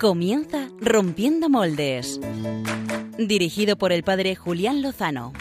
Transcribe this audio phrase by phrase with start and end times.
[0.00, 2.20] Comienza Rompiendo Moldes.
[3.18, 5.32] Dirigido por el padre Julián Lozano.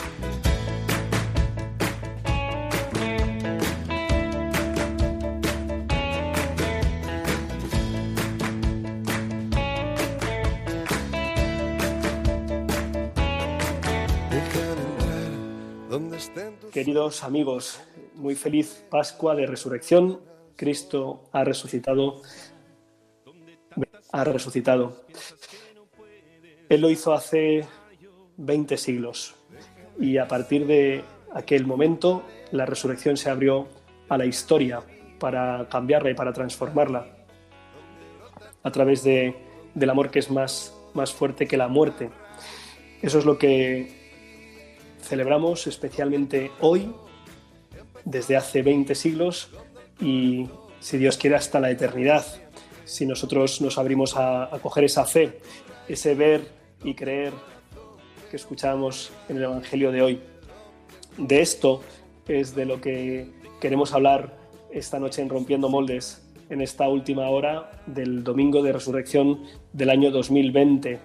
[16.73, 17.79] Queridos amigos,
[18.15, 20.19] muy feliz Pascua de Resurrección.
[20.55, 22.23] Cristo ha resucitado.
[24.11, 25.03] Ha resucitado.
[26.69, 27.65] Él lo hizo hace
[28.37, 29.35] 20 siglos
[29.99, 31.03] y a partir de
[31.33, 33.67] aquel momento la resurrección se abrió
[34.09, 34.81] a la historia
[35.19, 37.07] para cambiarla y para transformarla
[38.63, 39.35] a través de,
[39.73, 42.09] del amor que es más, más fuerte que la muerte.
[43.01, 43.97] Eso es lo que
[45.01, 46.93] celebramos especialmente hoy,
[48.03, 49.51] desde hace 20 siglos
[49.99, 50.47] y,
[50.79, 52.25] si Dios quiere, hasta la eternidad.
[52.87, 55.39] Si nosotros nos abrimos a, a coger esa fe,
[55.87, 56.47] ese ver
[56.83, 57.33] y creer
[58.31, 60.19] que escuchamos en el Evangelio de hoy.
[61.17, 61.81] De esto
[62.27, 63.29] es de lo que
[63.61, 64.35] queremos hablar
[64.71, 69.43] esta noche en Rompiendo Moldes, en esta última hora del domingo de resurrección
[69.73, 70.99] del año 2020,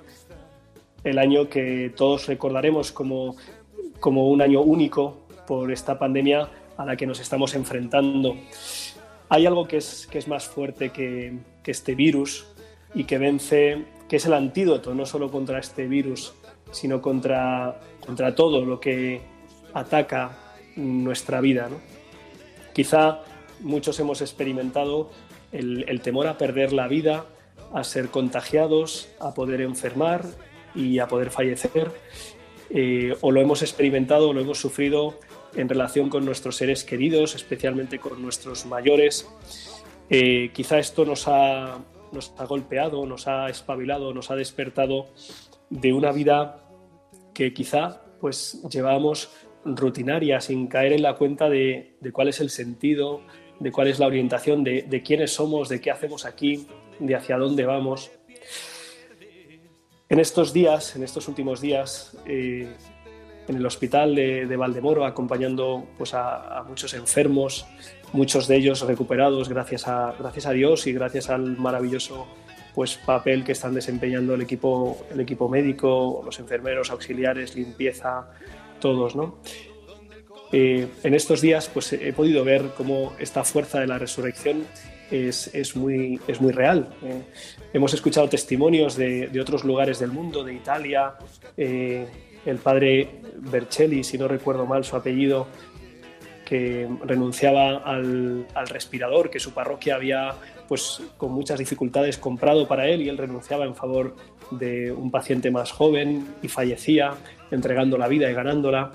[1.05, 3.37] el año que todos recordaremos como
[4.03, 8.37] como un año único por esta pandemia a la que nos estamos enfrentando.
[9.33, 12.45] Hay algo que es, que es más fuerte que, este virus
[12.95, 16.35] y que vence, que es el antídoto no solo contra este virus,
[16.71, 19.23] sino contra, contra todo lo que
[19.73, 20.37] ataca
[20.77, 21.71] nuestra vida.
[21.71, 21.77] ¿no?
[22.75, 23.23] Quizá
[23.61, 25.11] muchos hemos experimentado
[25.51, 27.25] el, temor a perder la vida,
[27.73, 30.27] a ser contagiados, a poder enfermar
[30.75, 31.91] y a poder fallecer
[32.69, 35.19] eh, o lo hemos experimentado lo hemos sufrido
[35.55, 39.29] en relación con nuestros seres queridos, especialmente con nuestros mayores.
[40.09, 41.79] Eh, quizá esto nos ha,
[42.13, 45.07] nos ha golpeado, nos ha espabilado, nos ha despertado
[45.71, 46.65] de una vida
[47.35, 49.31] que quizá pues llevamos
[49.65, 53.23] rutinaria, sin caer en la cuenta de, de cuál es el sentido,
[53.59, 56.67] de cuál es la orientación, de, de quiénes somos, de qué hacemos aquí,
[56.99, 58.11] de hacia dónde vamos.
[60.09, 62.69] En estos días, en estos últimos días, eh,
[63.49, 67.67] en el hospital de, de, Valdemoro, acompañando pues, a, a, muchos enfermos,
[68.13, 72.27] muchos de ellos recuperados gracias a, gracias a Dios y gracias al maravilloso
[72.75, 78.31] pues, papel que están desempeñando el equipo, el equipo médico, los enfermeros, auxiliares, limpieza,
[78.81, 79.15] todos.
[79.17, 79.39] ¿no?
[80.53, 84.67] Eh, en estos días pues, he podido ver cómo esta fuerza de la resurrección
[85.11, 86.95] es, es, muy, es muy real.
[87.03, 87.23] Eh,
[87.73, 91.15] hemos escuchado testimonios de, de, otros lugares del mundo, de Italia,
[91.57, 92.07] eh,
[92.45, 95.47] el padre Bercelli, si no recuerdo mal su apellido,
[96.45, 100.35] que renunciaba al, al, respirador que su parroquia había,
[100.69, 104.17] pues con muchas dificultades, comprado para él y él renunciaba en favor
[104.51, 107.15] de un paciente más joven y fallecía,
[107.51, 108.93] entregando la vida y ganándola.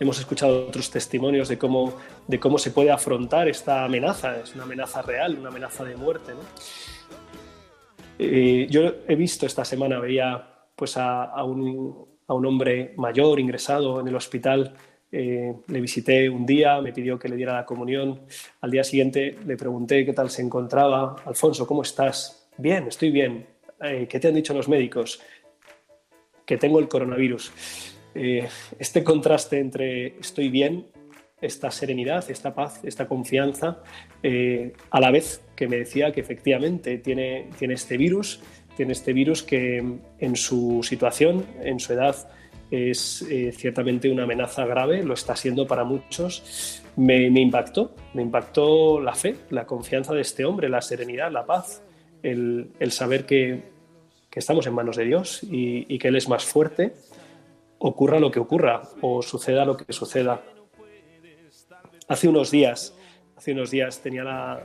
[0.00, 1.94] Hemos escuchado otros testimonios de cómo,
[2.26, 6.32] de cómo se puede afrontar esta amenaza, es una amenaza real, una amenaza de muerte.
[6.32, 6.40] ¿no?
[8.18, 13.38] Eh, yo he visto esta semana, veía pues a, a, un, a, un, hombre mayor
[13.38, 14.74] ingresado en el hospital,
[15.10, 18.22] eh, le visité un día, me pidió que le diera la comunión,
[18.60, 22.48] al día siguiente le pregunté qué tal se encontraba, Alfonso, ¿cómo estás?
[22.56, 23.46] Bien, estoy bien.
[23.80, 25.20] Eh, ¿Qué te han dicho los médicos?
[26.46, 27.52] Que tengo el coronavirus.
[28.14, 30.86] Eh, este contraste entre estoy bien,
[31.42, 33.82] esta serenidad, esta paz, esta confianza,
[34.22, 38.40] eh, a la vez que me decía que efectivamente tiene, tiene este virus,
[38.76, 39.82] tiene este virus que
[40.18, 42.16] en su situación, en su edad,
[42.70, 46.82] es eh, ciertamente una amenaza grave, lo está siendo para muchos.
[46.96, 51.44] Me, me, impactó, me impactó la fe, la confianza de este hombre, la serenidad, la
[51.44, 51.82] paz,
[52.22, 53.62] el, el saber que,
[54.30, 56.94] que, estamos en manos de Dios y, y que Él es más fuerte
[57.84, 60.40] ocurra lo que ocurra o suceda lo que suceda.
[62.08, 62.94] Hace unos días,
[63.36, 64.62] hace unos días tenía la,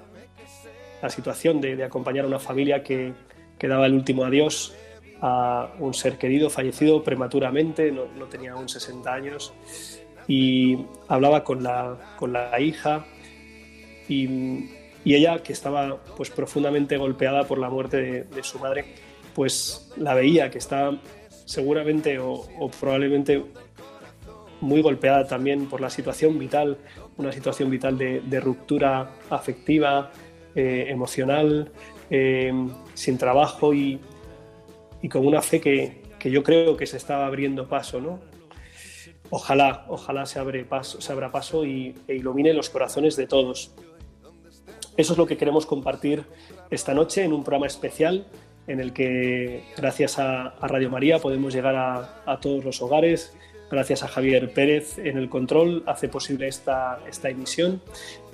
[1.02, 3.14] la situación de, de, acompañar a una familia que,
[3.58, 4.74] que, daba el último adiós
[5.22, 9.54] a un ser querido fallecido prematuramente, no, no tenía aún 60 años,
[10.28, 10.78] y
[11.08, 13.06] hablaba con la, con la hija
[14.08, 14.70] y,
[15.04, 18.86] y, ella, que estaba pues profundamente golpeada por la muerte de, su madre,
[19.34, 21.00] pues la veía que estaba
[21.46, 22.46] seguramente o,
[22.80, 23.44] probablemente
[24.60, 26.78] muy golpeada también por la situación vital,
[27.18, 30.12] una situación vital de, de ruptura afectiva,
[30.56, 31.72] eh, emocional,
[32.10, 32.54] eh,
[32.94, 34.00] sin trabajo y,
[35.02, 38.20] y, con una fe que, que, yo creo que se estaba abriendo paso, ¿no?
[39.30, 43.72] Ojalá, ojalá se, paso, se abra paso y, e ilumine los corazones de todos.
[44.96, 46.24] Eso es lo que queremos compartir
[46.72, 48.26] esta noche en un programa especial
[48.68, 51.76] en el que gracias a, Radio María podemos llegar
[52.26, 53.36] a, todos los hogares.
[53.70, 57.82] Gracias a Javier Pérez en el control hace posible esta, esta emisión.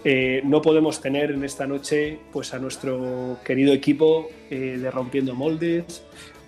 [0.03, 5.33] Eh, no podemos tener en esta noche pues, a nuestro querido equipo eh, de Rompiendo
[5.33, 6.03] Moldes,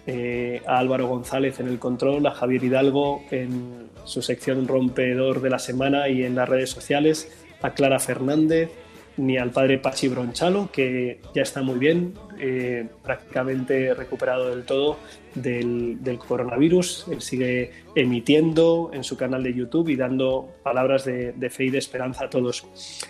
[0.05, 5.49] eh, a Álvaro González en el control, a Javier Hidalgo en su sección rompedor de
[5.49, 7.31] la semana y en las redes sociales,
[7.61, 8.69] a Clara Fernández,
[9.17, 14.97] ni al padre Pachi Bronchalo, que ya está muy bien, eh, prácticamente recuperado del todo
[15.35, 17.07] del, coronavirus.
[17.11, 21.77] Él sigue emitiendo en su canal de YouTube y dando palabras de, fe y de
[21.77, 22.65] esperanza a todos.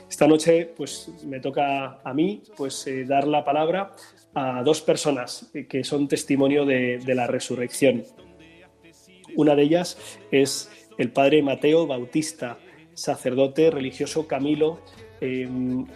[0.09, 3.91] Esta noche, pues me toca a mí pues, eh, dar la palabra
[4.33, 8.03] a dos personas que son testimonio de, de la resurrección.
[9.35, 9.97] Una de ellas
[10.31, 12.57] es el padre Mateo Bautista,
[12.93, 14.79] sacerdote religioso Camilo
[15.25, 15.47] eh,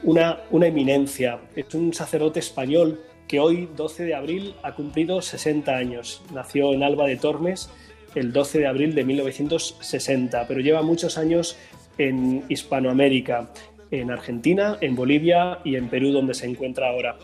[0.03, 1.39] una, una eminencia.
[1.55, 6.21] Es un sacerdote español que hoy, 12 de abril, ha cumplido 60 años.
[6.33, 7.69] Nació en Alba de Tormes
[8.15, 11.57] el 12 de abril de 1960, pero lleva muchos años
[11.97, 13.51] en Hispanoamérica,
[13.91, 17.17] en Argentina, en Bolivia y en Perú, donde se encuentra ahora.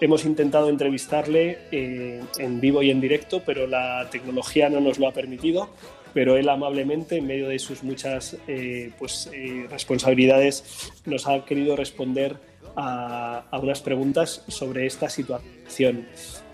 [0.00, 5.08] Hemos intentado entrevistarle eh, en vivo y en directo, pero la tecnología no nos lo
[5.08, 5.70] ha permitido
[6.12, 11.76] pero él amablemente, en medio de sus muchas eh, pues, eh, responsabilidades, nos ha querido
[11.76, 12.36] responder
[12.76, 16.06] a, unas preguntas sobre esta situación.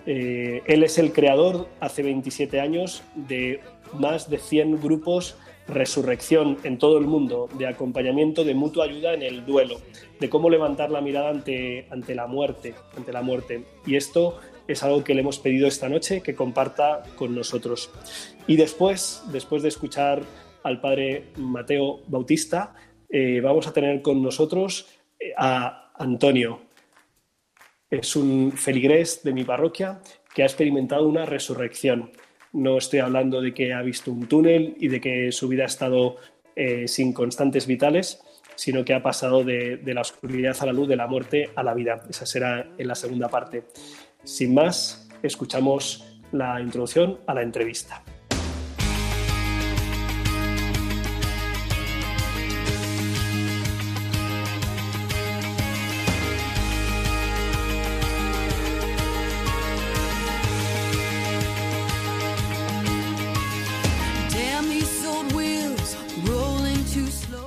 [0.07, 3.61] Eh, él es el creador, hace 27 años, de
[3.93, 5.37] más de 100 grupos
[5.69, 9.81] Resurrección en todo el mundo, de acompañamiento, de mutua ayuda en el duelo,
[10.21, 13.65] de cómo levantar la mirada ante, ante la muerte, ante la muerte.
[13.85, 14.39] Y esto
[14.69, 17.91] es algo que le hemos pedido esta noche que comparta con nosotros.
[18.47, 20.23] Y después, después de escuchar
[20.63, 22.75] al padre Mateo Bautista,
[23.09, 26.61] eh, vamos a tener con nosotros eh, a Antonio.
[27.91, 30.01] Es un feligrés de mi parroquia
[30.35, 32.11] que ha experimentado una resurrección.
[32.53, 35.67] No estoy hablando de que ha visto un túnel y de que su vida ha
[35.67, 36.17] estado
[36.57, 38.21] eh, sin constantes vitales,
[38.57, 41.63] sino que ha pasado de, de, la oscuridad a la luz, de la muerte a
[41.63, 42.03] la vida.
[42.09, 43.65] Esa será en la segunda parte.
[44.27, 48.03] Sin más, escuchamos la introducción a la entrevista.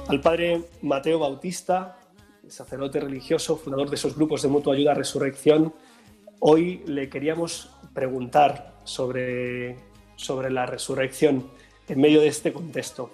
[0.07, 1.99] Al padre Mateo Bautista,
[2.47, 5.73] sacerdote religioso, fundador de esos grupos de mutua ayuda Resurrección,
[6.41, 9.75] Hoy le queríamos preguntar sobre,
[10.15, 11.47] sobre la resurrección
[11.87, 13.11] en medio de este contexto.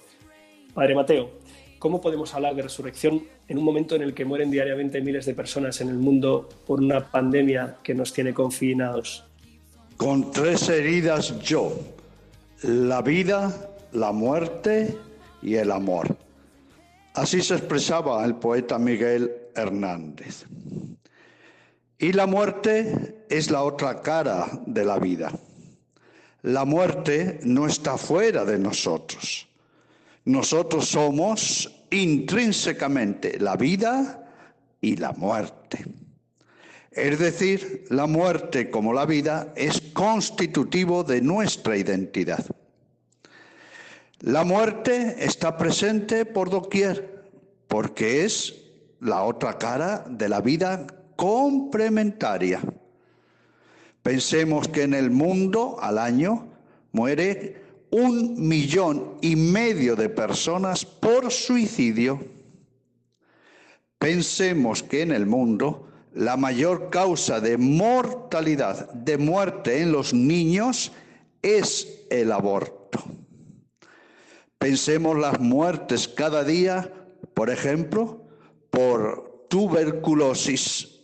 [0.75, 1.31] Padre Mateo,
[1.79, 5.33] ¿cómo podemos hablar de resurrección en un momento en el que mueren diariamente miles de
[5.33, 9.23] personas en el mundo por una pandemia que nos tiene confinados?
[9.97, 11.79] Con tres heridas yo,
[12.61, 14.95] la vida, la muerte
[15.41, 16.15] y el amor.
[17.15, 20.45] Así se expresaba el poeta Miguel Hernández.
[22.05, 25.31] Y la muerte es la otra cara de la vida.
[26.43, 29.47] La muerte no está fuera de nosotros.
[30.23, 34.23] Nosotros somos intrínsecamente la vida
[34.81, 35.83] y la muerte.
[36.91, 42.45] Es decir, la muerte como la vida es constitutivo de nuestra identidad.
[44.19, 47.25] La muerte está presente por doquier,
[47.67, 48.53] porque es
[48.99, 52.61] la otra cara de la vida complementaria.
[54.01, 56.47] Pensemos que en el mundo al año
[56.91, 62.19] muere un millón y medio de personas por suicidio.
[63.97, 70.91] Pensemos que en el mundo la mayor causa de mortalidad, de muerte en los niños,
[71.41, 73.03] es el aborto.
[74.57, 76.91] Pensemos las muertes cada día,
[77.33, 78.25] por ejemplo,
[78.69, 80.94] por tuberculosis,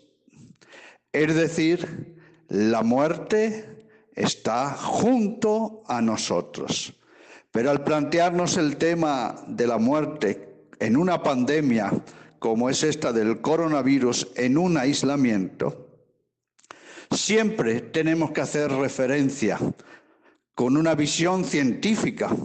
[1.13, 2.15] es decir,
[2.47, 6.93] la muerte está junto a nosotros.
[7.51, 11.91] Pero al plantearnos el tema de la muerte en una pandemia
[12.41, 15.89] como es esta del coronavirus, en un aislamiento,
[17.11, 19.59] siempre tenemos que hacer referencia
[20.55, 22.35] con una visión científica,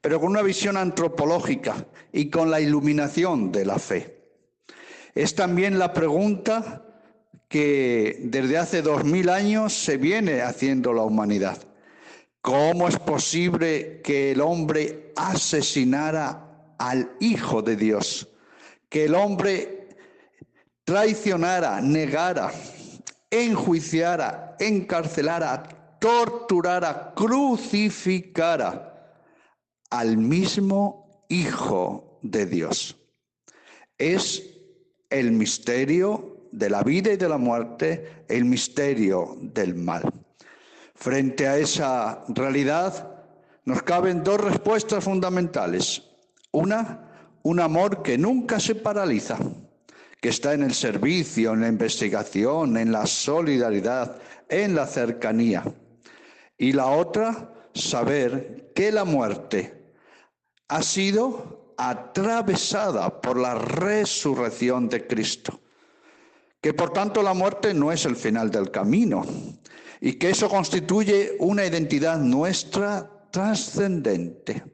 [0.00, 4.22] pero con una visión antropológica y con la iluminación de la fe.
[5.12, 6.91] Es también la pregunta
[7.52, 11.58] que desde hace dos mil años se viene haciendo la humanidad.
[12.40, 18.26] ¿Cómo es posible que el hombre asesinara al Hijo de Dios?
[18.88, 19.90] Que el hombre
[20.84, 22.50] traicionara, negara,
[23.30, 28.48] enjuiciara, encarcelara torturara, crucificara
[29.90, 32.96] al mismo Hijo de Dios.
[33.98, 34.42] Es
[35.10, 40.02] el misterio de la vida y de la muerte, el misterio del mal.
[40.94, 43.08] Frente a esa realidad
[43.64, 46.02] nos caben dos respuestas fundamentales.
[46.52, 47.08] Una,
[47.42, 49.38] un amor que nunca se paraliza,
[50.20, 55.64] que está en el servicio, en la investigación, en la solidaridad, en la cercanía.
[56.58, 59.94] Y la otra, saber que la muerte
[60.68, 65.61] ha sido atravesada por la resurrección de Cristo.
[66.62, 69.26] Que por tanto la muerte no es el final del camino,
[70.00, 74.64] y que eso constituye una identidad nuestra trascendente.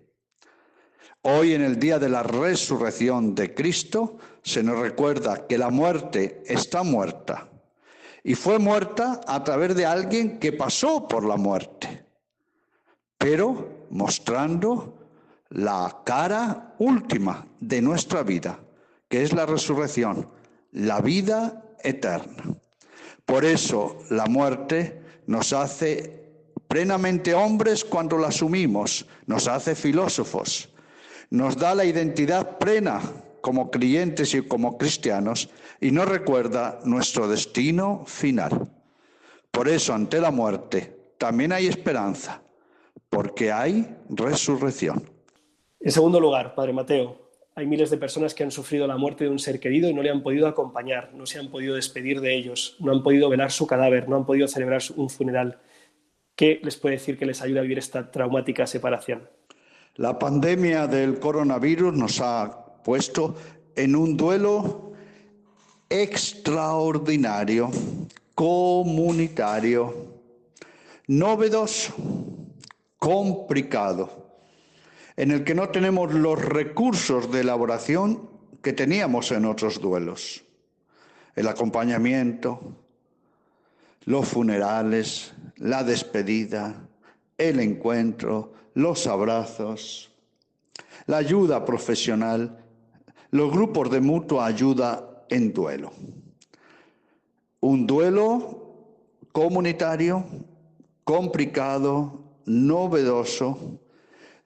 [1.22, 6.42] Hoy en el día de la resurrección de Cristo se nos recuerda que la muerte
[6.46, 7.48] está muerta
[8.24, 12.06] y fue muerta a través de alguien que pasó por la muerte,
[13.18, 15.10] pero mostrando
[15.50, 18.60] la cara última de nuestra vida,
[19.08, 20.30] que es la resurrección,
[20.72, 22.56] la vida eterna.
[23.24, 26.30] Por eso la muerte nos hace
[26.68, 30.68] plenamente hombres cuando la asumimos, nos hace filósofos,
[31.30, 33.00] nos da la identidad plena
[33.40, 38.70] como creyentes y como cristianos y nos recuerda nuestro destino final.
[39.50, 42.42] Por eso ante la muerte también hay esperanza,
[43.10, 45.02] porque hay resurrección.
[45.80, 47.27] En segundo lugar, Padre Mateo,
[47.58, 50.00] hay miles de personas que han sufrido la muerte de un ser querido y no
[50.00, 53.50] le han podido acompañar, no se han podido despedir de ellos, no han podido velar
[53.50, 55.58] su cadáver, no han podido celebrar un funeral.
[56.36, 59.28] ¿Qué les puede decir que les ayuda a vivir esta traumática separación?
[59.96, 63.34] La pandemia del coronavirus nos ha puesto
[63.74, 64.92] en un duelo
[65.88, 67.72] extraordinario,
[68.36, 69.94] comunitario,
[71.08, 71.92] novedoso,
[72.98, 74.27] complicado
[75.18, 78.30] en el que no tenemos los recursos de elaboración
[78.62, 80.44] que teníamos en otros duelos.
[81.34, 82.60] El acompañamiento,
[84.04, 86.88] los funerales, la despedida,
[87.36, 90.12] el encuentro, los abrazos,
[91.06, 92.64] la ayuda profesional,
[93.32, 95.90] los grupos de mutua ayuda en duelo.
[97.58, 98.86] Un duelo
[99.32, 100.24] comunitario,
[101.02, 103.80] complicado, novedoso,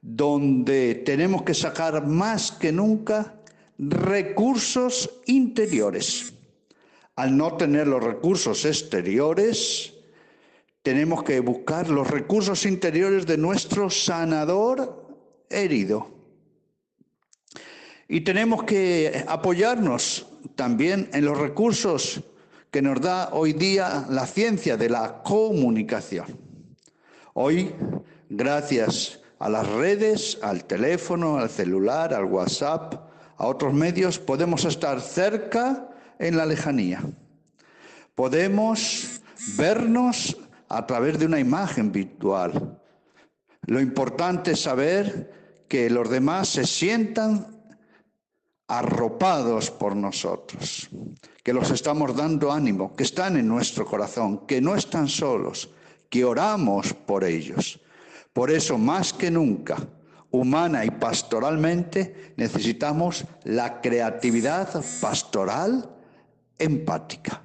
[0.02, 3.36] donde tenemos que sacar más que nunca
[3.78, 6.34] recursos interiores.
[7.14, 9.94] Al no tener los recursos exteriores,
[10.82, 15.06] tenemos que buscar los recursos interiores de nuestro sanador
[15.48, 16.10] herido.
[18.08, 22.22] Y tenemos que apoyarnos también en los recursos
[22.72, 26.26] que nos da hoy día la ciencia de la comunicación.
[27.34, 27.72] Hoy,
[28.28, 32.94] gracias a las redes, al teléfono, al celular, al WhatsApp,
[33.36, 35.88] a otros medios, podemos estar cerca
[36.20, 37.02] en la lejanía.
[38.14, 39.20] Podemos
[39.56, 40.36] vernos
[40.68, 42.80] a través de una imagen virtual.
[43.66, 47.64] Lo importante es saber que los demás se sientan
[48.68, 50.88] arropados por nosotros,
[51.42, 55.68] que los estamos dando ánimo, que están en nuestro corazón, que no están solos,
[56.08, 57.80] que oramos por ellos.
[58.32, 59.76] Por eso, más que nunca,
[60.30, 65.90] humana y pastoralmente, necesitamos la creatividad pastoral
[66.58, 67.42] empática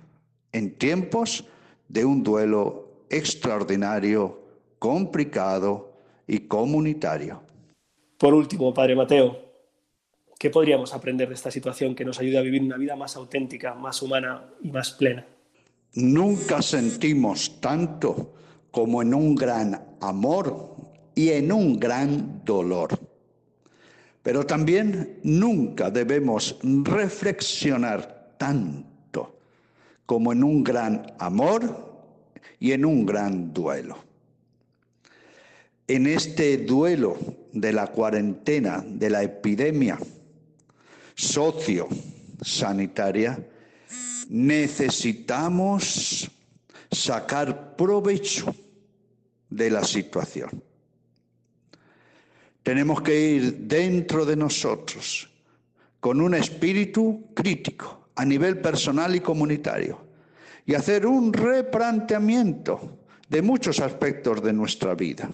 [0.52, 1.46] en tiempos
[1.88, 4.42] de un duelo extraordinario,
[4.80, 5.94] complicado
[6.26, 7.42] y comunitario.
[8.18, 9.38] Por último, Padre Mateo,
[10.40, 13.76] ¿qué podríamos aprender de esta situación que nos ayude a vivir una vida más auténtica,
[13.76, 15.26] más humana y más plena?
[15.94, 18.34] Nunca sentimos tanto
[18.72, 20.76] como en un gran amor
[21.16, 22.98] y en un gran dolor.
[24.24, 29.40] Pero también nunca debemos reflexionar tanto
[30.06, 31.88] como en un gran amor
[32.60, 33.98] y en un gran duelo.
[35.88, 37.18] En este duelo
[37.54, 39.98] de la cuarentena, de la epidemia
[41.16, 43.40] socio-sanitaria,
[44.30, 46.30] necesitamos
[46.92, 48.54] sacar provecho
[49.50, 50.64] de la situación.
[52.64, 55.30] Tenemos que ir dentro de nosotros
[56.00, 60.06] con un espíritu crítico a nivel personal y comunitario
[60.66, 65.30] y hacer un replanteamiento de muchos aspectos de nuestra vida.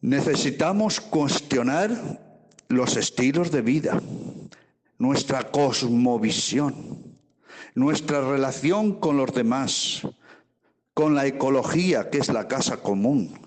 [0.00, 1.90] Necesitamos cuestionar
[2.68, 4.02] los estilos de vida,
[4.98, 7.16] nuestra cosmovisión,
[7.74, 10.02] nuestra relación con los demás,
[10.94, 13.38] con la ecología, que es la casa común.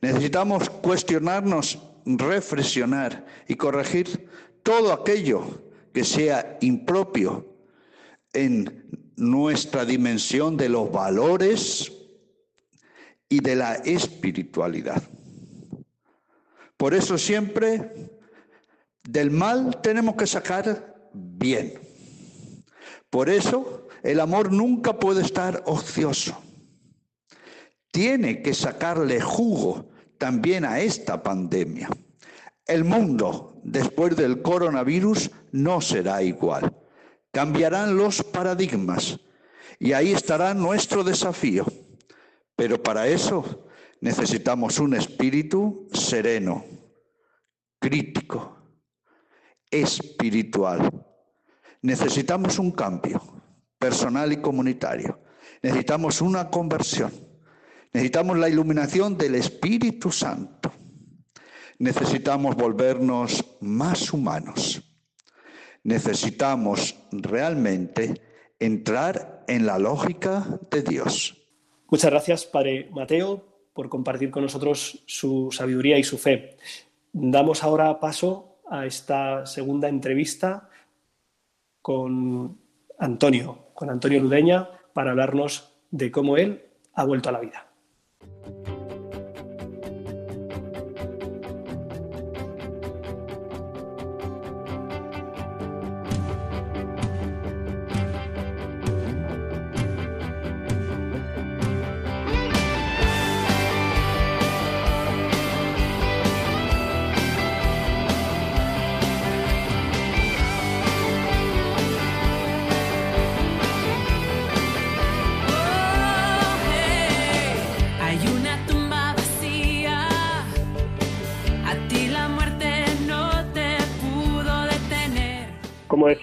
[0.00, 4.28] Necesitamos cuestionarnos, reflexionar y corregir
[4.62, 5.62] todo aquello
[5.92, 7.46] que sea impropio
[8.32, 8.84] en
[9.16, 11.92] nuestra dimensión de los valores
[13.28, 15.02] y de la espiritualidad.
[16.76, 18.10] Por eso siempre
[19.08, 21.78] del mal tenemos que sacar bien.
[23.08, 26.42] Por eso el amor nunca puede estar ocioso.
[27.94, 31.88] Tiene que sacarle jugo también a esta pandemia.
[32.66, 36.76] El mundo después del coronavirus no será igual.
[37.30, 39.20] Cambiarán los paradigmas
[39.78, 41.66] y ahí estará nuestro desafío.
[42.56, 43.68] Pero para eso
[44.00, 46.64] necesitamos un espíritu sereno,
[47.78, 48.58] crítico,
[49.70, 50.90] espiritual.
[51.80, 53.22] Necesitamos un cambio
[53.78, 55.20] personal y comunitario.
[55.62, 57.23] Necesitamos una conversión.
[57.94, 60.72] Necesitamos la iluminación del Espíritu Santo.
[61.78, 64.82] Necesitamos volvernos más humanos.
[65.84, 68.20] Necesitamos realmente
[68.58, 71.40] entrar en la lógica de Dios.
[71.88, 76.56] Muchas gracias, Padre Mateo, por compartir con nosotros su sabiduría y su fe.
[77.12, 80.68] Damos ahora paso a esta segunda entrevista
[81.80, 82.58] con
[82.98, 86.60] Antonio, con Antonio Ludeña, para hablarnos de cómo él
[86.94, 87.63] ha vuelto a la vida.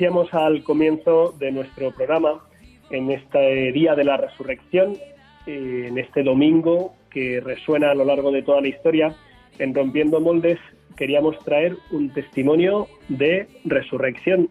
[0.01, 2.43] Decíamos al comienzo de nuestro programa,
[2.89, 4.97] en este día de la resurrección,
[5.45, 9.13] eh, en este domingo que resuena a lo largo de toda la historia,
[9.59, 10.57] en Rompiendo Moldes
[10.97, 14.49] queríamos traer un testimonio de resurrección,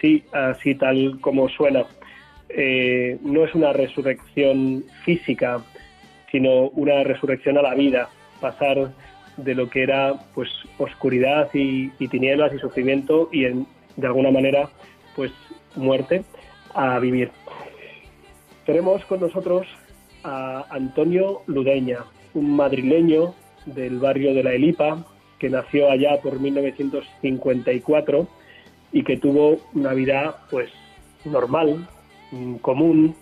[0.00, 1.84] sí, así tal como suena.
[2.48, 5.62] Eh, no es una resurrección física,
[6.32, 8.08] sino una resurrección a la vida,
[8.40, 8.92] pasar
[9.36, 14.30] de lo que era pues oscuridad y, y tinieblas y sufrimiento y en, de alguna
[14.30, 14.68] manera,
[15.14, 15.32] pues
[15.74, 16.24] muerte
[16.74, 17.30] a vivir.
[18.64, 19.66] Tenemos con nosotros
[20.24, 22.04] a Antonio Ludeña,
[22.34, 25.04] un madrileño del barrio de la Elipa,
[25.38, 28.28] que nació allá por 1954
[28.92, 30.70] y que tuvo una vida pues
[31.24, 31.86] normal,
[32.60, 33.14] común.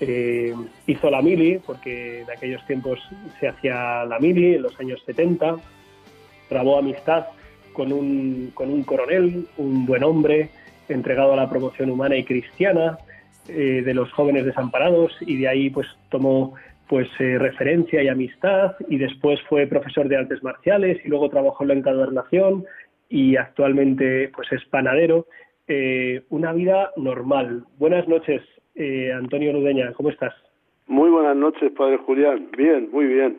[0.00, 0.54] Eh,
[0.86, 3.00] hizo la mili, porque en aquellos tiempos
[3.40, 5.56] se hacía la mili, en los años 70.
[6.48, 7.26] Trabó amistad
[7.78, 10.48] con un, con un coronel, un buen hombre,
[10.88, 12.98] entregado a la promoción humana y cristiana
[13.48, 16.54] eh, de los jóvenes desamparados y de ahí pues tomó
[16.88, 21.62] pues eh, referencia y amistad y después fue profesor de artes marciales y luego trabajó
[21.62, 22.64] en la encadernación
[23.08, 25.28] y actualmente pues es panadero.
[25.68, 27.62] Eh, una vida normal.
[27.78, 28.42] Buenas noches,
[29.14, 30.34] Antonio Ludeña, ¿cómo estás?
[30.88, 32.48] Muy buenas noches, Padre Julián.
[32.56, 33.38] Bien, muy bien.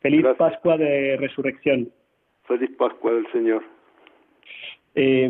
[0.00, 1.90] Feliz Pascua de Resurrección.
[2.46, 3.62] Feliz Pascua del Señor.
[4.94, 5.28] Eh,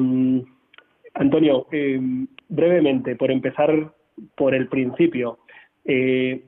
[1.14, 2.00] Antonio, eh,
[2.48, 3.92] brevemente, por empezar
[4.36, 5.38] por el principio,
[5.84, 6.42] eh,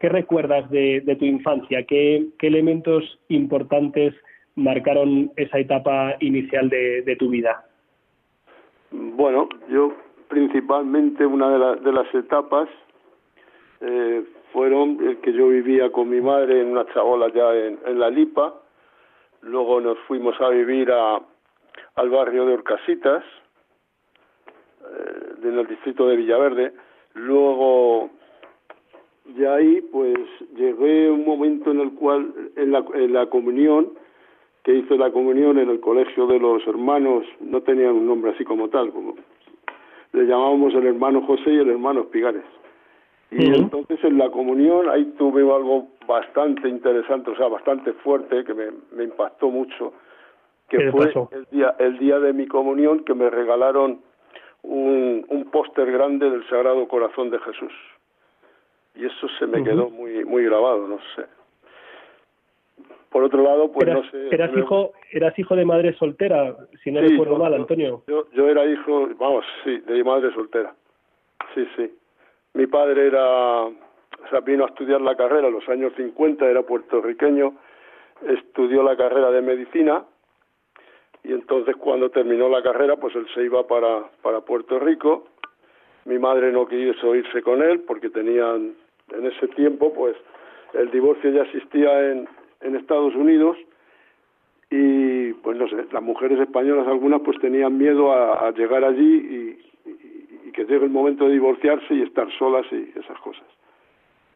[0.00, 1.84] ¿qué recuerdas de, tu infancia?
[1.84, 4.14] ¿Qué, elementos importantes
[4.56, 7.66] marcaron esa etapa inicial de, tu vida?
[8.90, 9.94] Bueno, yo
[10.28, 12.68] principalmente una de, las etapas
[14.52, 18.61] fueron el que yo vivía con mi madre en una chabola ya en La Lipa,
[19.42, 21.20] luego nos fuimos a vivir a,
[21.96, 23.24] al barrio de Orcasitas,
[24.82, 26.72] eh, en el distrito de Villaverde,
[27.14, 28.10] luego
[29.24, 30.18] de ahí pues
[30.56, 33.92] llegué un momento en el cual en la, en la comunión
[34.64, 38.44] que hice la comunión en el colegio de los hermanos no tenían un nombre así
[38.44, 39.14] como tal como
[40.12, 42.44] le llamábamos el hermano José y el hermano Espigares
[43.32, 48.52] y entonces en la comunión ahí tuve algo bastante interesante, o sea, bastante fuerte, que
[48.52, 49.94] me, me impactó mucho,
[50.68, 54.00] que fue el día, el día de mi comunión que me regalaron
[54.62, 57.72] un, un póster grande del Sagrado Corazón de Jesús.
[58.94, 61.24] Y eso se me quedó muy, muy grabado, no sé.
[63.10, 64.28] Por otro lado, pues no sé.
[64.30, 68.02] Eras hijo, eras hijo de madre soltera, si no recuerdo mal, Antonio.
[68.06, 70.74] Yo, yo era hijo, vamos, sí, de madre soltera.
[71.54, 71.90] Sí, sí.
[72.54, 77.54] Mi padre era o vino a estudiar la carrera en los años 50, era puertorriqueño,
[78.28, 80.04] estudió la carrera de medicina
[81.24, 85.28] y entonces cuando terminó la carrera, pues él se iba para, para Puerto Rico.
[86.04, 88.74] Mi madre no quiso irse con él porque tenían,
[89.12, 90.16] en ese tiempo, pues
[90.74, 92.28] el divorcio ya existía en,
[92.60, 93.56] en Estados Unidos
[94.70, 99.58] y pues no sé, las mujeres españolas algunas pues tenían miedo a, llegar allí y,
[100.52, 103.44] que llegue el momento de divorciarse y estar solas y esas cosas.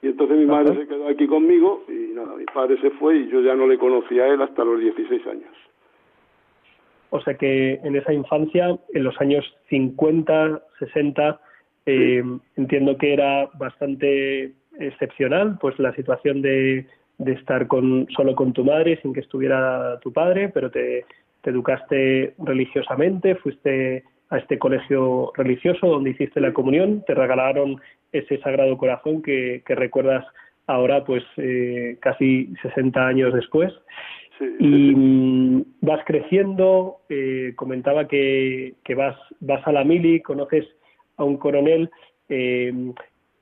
[0.03, 3.29] Y entonces mi madre se quedó aquí conmigo y nada, mi padre se fue y
[3.29, 5.55] yo ya no le conocía a él hasta los 16 años.
[7.11, 11.41] O sea que en esa infancia, en los años 50, 60,
[11.87, 12.23] eh,
[12.57, 16.87] entiendo que era bastante excepcional, pues la situación de,
[17.19, 21.07] de estar con, solo con tu madre sin que estuviera tu padre, pero te,
[21.43, 27.81] te educaste religiosamente, fuiste a este colegio religioso donde hiciste la comunión, te regalaron
[28.13, 30.25] ese sagrado corazón que, que recuerdas
[30.67, 33.73] ahora, pues eh, casi 60 años después.
[34.59, 40.67] y mm, vas creciendo, eh, comentaba que, que, vas, vas a la mili, conoces
[41.17, 41.91] a un coronel,
[42.29, 42.73] eh,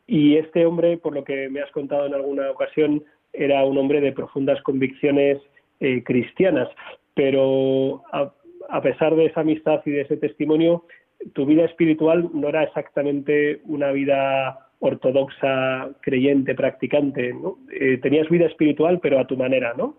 [0.07, 4.01] y este hombre, por lo que me has contado en alguna ocasión, era un hombre
[4.01, 5.38] de profundas convicciones
[5.81, 6.68] eh, cristianas,
[7.14, 8.33] pero a,
[8.82, 10.84] pesar de esa amistad y de ese testimonio,
[11.32, 17.58] tu vida espiritual no era exactamente una vida ortodoxa, creyente, practicante, ¿no?
[17.72, 19.96] Eh, tenías vida espiritual, pero a tu manera, ¿no?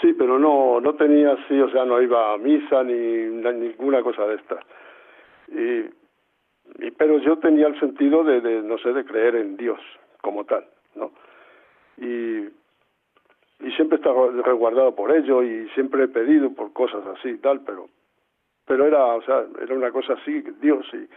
[0.00, 4.26] Sí, pero no, no tenía así, o sea, no iba a misa ni, ninguna cosa
[4.26, 4.60] de esta.
[5.48, 9.80] Y, pero yo tenía el sentido de, de, no sé, de creer en Dios
[10.20, 11.12] como tal, ¿no?
[11.98, 12.48] y,
[13.66, 14.10] y siempre está
[14.44, 17.88] resguardado por ello y siempre he pedido por cosas así y tal, pero
[18.66, 21.08] pero era, o sea, era una cosa así, Dios, sí.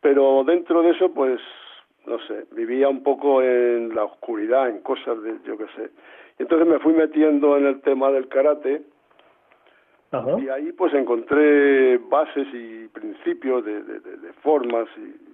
[0.00, 1.40] Pero dentro de eso, pues,
[2.06, 5.90] no sé, vivía un poco en la oscuridad, en cosas de, yo qué sé.
[6.38, 8.82] Y entonces me fui metiendo en el tema del karate
[10.40, 15.30] y ahí pues encontré bases y principios de, de, de formas y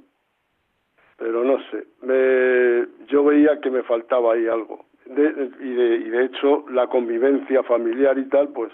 [1.17, 4.85] pero no sé, me, yo veía que me faltaba ahí algo.
[5.07, 8.73] De, y, de, y de hecho, la convivencia familiar y tal, pues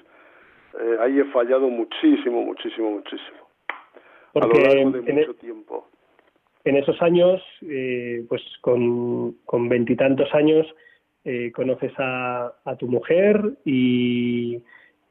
[0.81, 3.39] eh, ahí he fallado muchísimo, muchísimo, muchísimo.
[4.33, 5.89] Porque a lo largo de mucho e tiempo.
[6.65, 10.67] En esos años, eh, pues con veintitantos años,
[11.25, 14.63] eh, conoces a, a tu mujer y,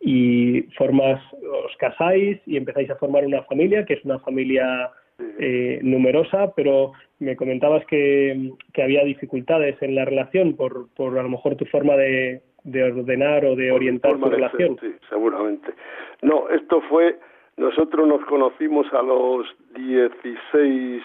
[0.02, 1.22] y formas,
[1.66, 4.92] os casáis y empezáis a formar una familia, que es una familia
[5.40, 11.24] eh, numerosa, pero me comentabas que, que, había dificultades en la relación por, por a
[11.24, 14.78] lo mejor tu forma de, de ordenar o de orientar tu relación.
[14.80, 15.74] sí, seguramente.
[16.22, 17.18] No, esto fue,
[17.58, 21.02] nosotros nos conocimos a los 16,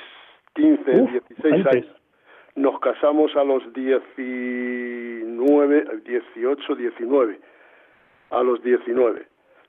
[0.54, 1.86] 15, 16 años.
[2.54, 7.38] Nos casamos a los 19, 18, 19.
[8.30, 9.26] A los 19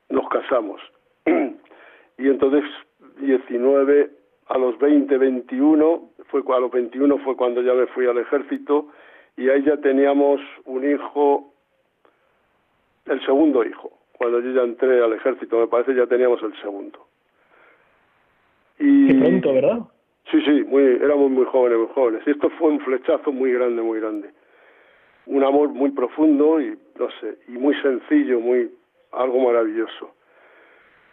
[0.09, 0.81] nos casamos.
[1.25, 2.63] y entonces
[3.19, 4.09] 19
[4.49, 8.87] a los 20, 21, fue, a los 21 fue cuando ya me fui al ejército
[9.35, 11.53] y ahí ya teníamos un hijo,
[13.05, 13.91] el segundo hijo.
[14.17, 17.05] Cuando yo ya entré al ejército, me parece, ya teníamos el segundo.
[18.79, 19.79] Y, pronto, ¿verdad?
[20.31, 22.21] Sí, sí, muy, éramos muy jóvenes, muy jóvenes.
[22.25, 24.29] Y esto fue un flechazo muy grande, muy grande.
[25.27, 28.71] Un amor muy profundo y, no sé, y muy sencillo, muy,
[29.11, 30.11] algo maravilloso.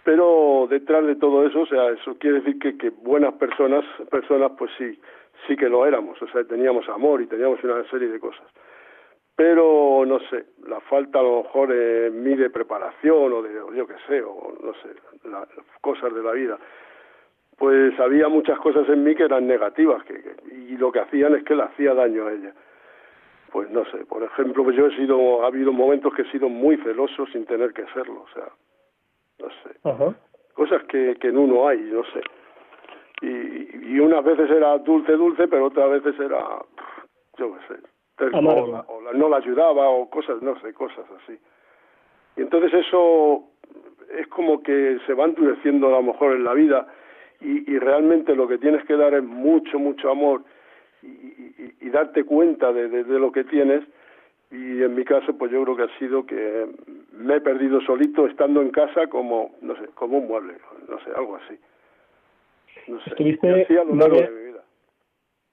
[0.05, 4.53] Pero detrás de todo eso, o sea, eso quiere decir que, que buenas personas, personas
[4.59, 5.01] pues sí,
[5.47, 8.47] sí que lo éramos, o sea, teníamos amor y teníamos una serie de cosas.
[9.37, 13.87] Pero, no sé, la falta a lo mejor en mí de preparación o de, yo
[13.87, 14.91] qué sé, o no sé,
[15.29, 15.49] las
[15.81, 16.59] cosas de la vida,
[17.59, 21.45] pues había muchas cosas en mí que eran negativas que, y lo que hacían es
[21.45, 22.53] que le hacía daño a ella.
[23.51, 26.49] Pues no sé, por ejemplo, pues yo he sido, ha habido momentos que he sido
[26.49, 28.49] muy celoso sin tener que serlo, o sea,
[29.45, 30.17] no sé.
[30.55, 32.21] Cosas que, que en uno hay, no sé.
[33.23, 36.63] Y, y unas veces era dulce, dulce, pero otras veces era,
[37.39, 37.81] yo qué sé,
[38.21, 41.39] o, no la ayudaba o cosas, no sé, cosas así.
[42.37, 43.45] Y entonces eso
[44.17, 46.87] es como que se va endureciendo a lo mejor en la vida
[47.41, 50.43] y, y realmente lo que tienes que dar es mucho, mucho amor
[51.03, 53.85] y, y, y darte cuenta de, de, de, lo que tienes
[54.55, 56.67] y en mi caso pues yo creo que ha sido que
[57.13, 60.55] me he perdido solito estando en casa como no sé como un mueble
[60.89, 61.59] no sé algo así.
[62.87, 64.55] No sé estuviste nueve,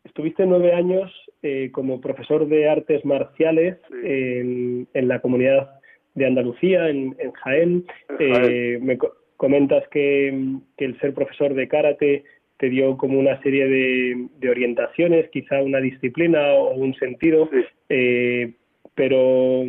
[0.03, 1.11] estuviste nueve años
[1.41, 5.79] eh, como profesor de artes marciales en, en, la comunidad
[6.15, 7.85] de Andalucía en, en Jaén,
[8.19, 8.97] Eh, me
[9.37, 12.23] comentas que, que el ser profesor de karate
[12.61, 17.49] te dio como una serie de, orientaciones, quizá una disciplina o un sentido,
[17.89, 18.53] eh,
[18.95, 19.63] pero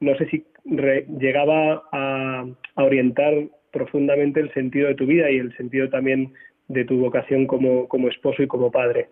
[0.00, 2.44] no sé si llegaba a,
[2.76, 3.34] orientar
[3.72, 6.32] profundamente el sentido de tu vida y el sentido también
[6.68, 9.08] de tu vocación como, como esposo y como padre.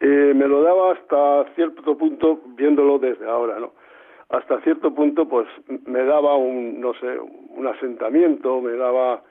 [0.00, 3.72] Eh, me lo daba hasta cierto punto viéndolo desde ahora, ¿no?
[4.28, 5.46] Hasta cierto punto, pues
[5.86, 9.22] me daba un, no sé, un asentamiento, me daba,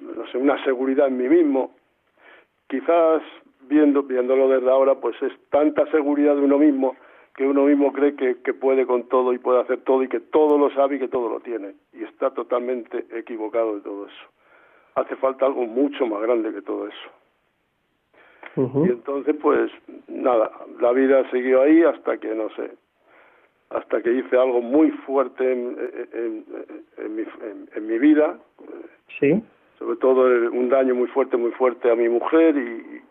[0.00, 1.72] no sé, una seguridad en mí mismo.
[2.68, 3.22] Quizás
[3.68, 6.96] viendo, viéndolo desde ahora, pues es tanta seguridad de uno mismo
[7.36, 10.20] que uno mismo cree que, que puede con todo y puede hacer todo y que
[10.20, 11.74] todo lo sabe y que todo lo tiene.
[11.92, 14.24] Y está totalmente equivocado de todo eso.
[14.94, 17.10] Hace falta algo mucho más grande que todo eso.
[18.56, 19.68] Y entonces, pues
[20.06, 20.48] nada,
[20.80, 22.70] la vida siguió ahí hasta que, no sé,
[23.70, 25.76] hasta que hice algo muy fuerte en,
[26.12, 26.44] en,
[26.98, 27.24] en, mi,
[27.74, 28.38] en mi, vida.
[29.18, 29.42] Sí.
[29.80, 33.02] Sobre todo un daño muy fuerte, muy fuerte a mi mujer y,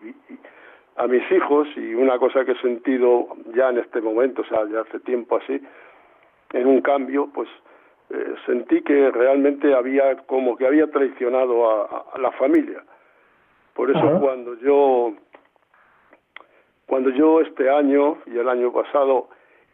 [0.97, 1.67] a mis hijos.
[1.75, 5.37] Y una cosa que he sentido ya en este momento, o sea, ya hace tiempo
[5.37, 5.61] así,
[6.53, 7.49] en un cambio, pues
[8.09, 12.83] eh, sentí que realmente había como que había traicionado a, a la familia.
[13.73, 15.13] Por eso cuando yo
[16.85, 19.29] cuando yo este año y el año pasado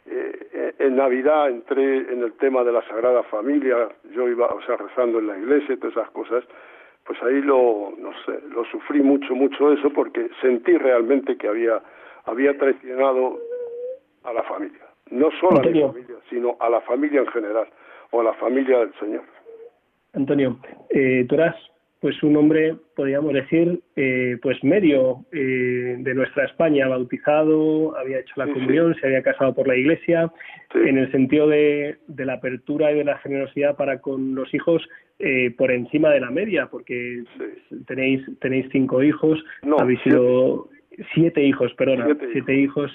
[0.06, 4.78] eh, en Navidad entré en el tema de la Sagrada Familia, yo iba, o sea,
[4.78, 6.44] rezando en la iglesia y todas esas cosas,
[7.10, 11.82] pues ahí lo, no sé, lo sufrí mucho, mucho eso porque sentí realmente que había,
[12.26, 13.40] había traicionado
[14.26, 14.86] a la familia.
[15.10, 17.68] No solo a mi familia, sino a la familia en general,
[18.12, 19.24] o a la familia del Señor.
[20.14, 20.60] Antonio,
[20.92, 21.56] eh, tú eras
[22.00, 28.34] pues un hombre, podríamos decir, eh, pues medio eh, de nuestra España, bautizado, había hecho
[28.38, 30.32] la comunión, se había casado por la Iglesia,
[30.76, 34.88] en el sentido de, de, la apertura y de la generosidad para con los hijos
[35.20, 37.24] eh, por encima de la media, porque
[37.86, 39.44] tenéis tenéis cinco hijos,
[39.78, 40.70] habéis sido
[41.14, 42.92] siete hijos, perdona, siete, hijos.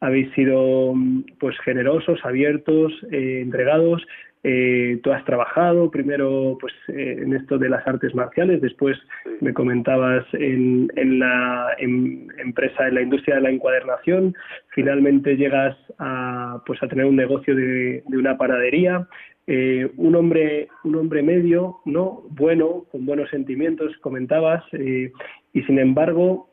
[0.00, 0.94] habéis sido
[1.38, 4.04] pues generosos, abiertos, entregados
[4.42, 8.96] eh, tú has trabajado primero pues eh, en esto de las artes marciales, después
[9.40, 14.34] me comentabas en, en la empresa, en la industria de la encuadernación,
[14.68, 19.06] finalmente llegas a, pues a tener un negocio de, una panadería,
[19.46, 26.50] eh, un hombre un hombre medio, no bueno, con buenos sentimientos, comentabas, y sin embargo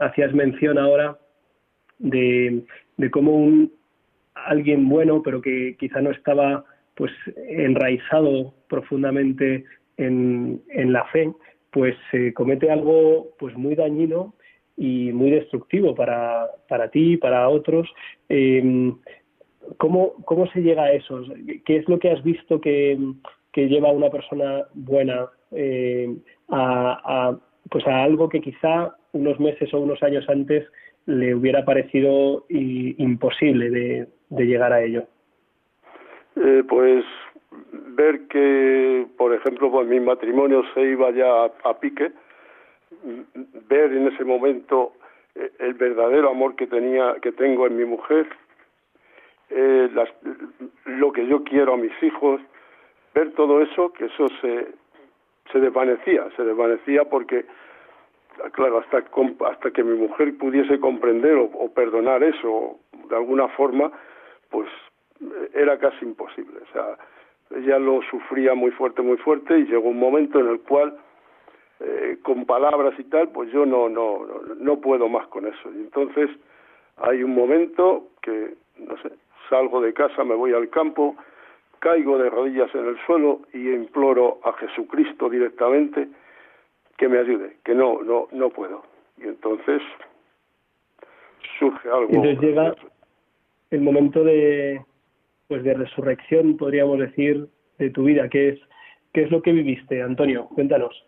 [0.00, 1.18] hacías mención ahora
[1.98, 2.64] de,
[2.96, 3.72] de cómo un
[4.34, 6.64] alguien bueno, pero que quizá no estaba
[6.96, 7.12] pues
[7.48, 9.64] enraizado profundamente
[9.98, 11.30] en, la fe,
[11.70, 14.34] pues se comete algo pues muy dañino
[14.76, 17.88] y muy destructivo para, para ti y para otros.
[18.28, 18.96] Em,
[19.76, 21.22] ¿cómo, ¿Cómo se llega a eso?
[21.64, 22.98] ¿Qué es lo que has visto que,
[23.54, 26.14] lleva a una persona buena eh,
[26.50, 27.38] a,
[27.70, 30.66] pues a algo que quizá unos meses o unos años antes
[31.06, 35.06] le hubiera parecido imposible de llegar a ello?
[36.36, 37.04] Eh, pues
[37.70, 42.12] ver que, por ejemplo, pues mi matrimonio se iba ya a, pique,
[43.68, 44.92] ver en ese momento
[45.34, 48.28] eh, el verdadero amor que tenía, que tengo en mi mujer,
[49.48, 50.10] eh, las,
[50.84, 52.40] lo que yo quiero a mis hijos,
[53.14, 54.66] ver todo eso, que eso se,
[55.50, 57.46] se desvanecía, se desvanecía porque,
[58.52, 59.04] claro, hasta,
[59.46, 63.90] hasta que mi mujer pudiese comprender o, o perdonar eso de alguna forma,
[64.50, 64.68] pues
[65.54, 66.60] era casi imposible.
[66.68, 66.98] O sea,
[67.54, 70.96] ella lo sufría muy fuerte, muy fuerte y llegó un momento en el cual,
[71.80, 74.26] eh, con palabras y tal, pues yo no, no,
[74.58, 75.70] no, puedo más con eso.
[75.72, 76.30] Y entonces
[76.96, 79.10] hay un momento que, no sé,
[79.48, 81.16] salgo de casa, me voy al campo,
[81.78, 86.08] caigo de rodillas en el suelo y imploro a Jesucristo directamente
[86.96, 88.82] que me ayude, que no, no, no puedo.
[89.18, 89.82] Y entonces
[91.58, 92.08] surge algo.
[92.08, 92.74] Entonces llega
[93.70, 94.82] el momento de,
[95.48, 97.46] pues de resurrección, podríamos decir,
[97.78, 98.28] de tu vida.
[98.28, 98.60] ¿Qué es,
[99.12, 100.48] qué es lo que viviste, Antonio?
[100.54, 101.04] Cuéntanos.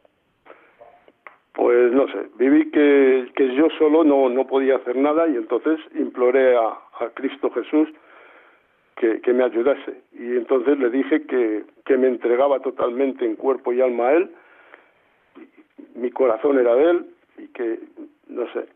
[1.54, 5.80] Pues no sé, viví que, que yo solo no, no podía hacer nada y entonces
[5.98, 7.88] imploré a, a Cristo Jesús
[8.96, 10.02] que, que, me ayudase.
[10.12, 14.30] Y entonces le dije que, que me entregaba totalmente en cuerpo y alma a Él,
[15.96, 17.06] mi corazón era de Él
[17.38, 17.80] y que,
[18.28, 18.66] no sé,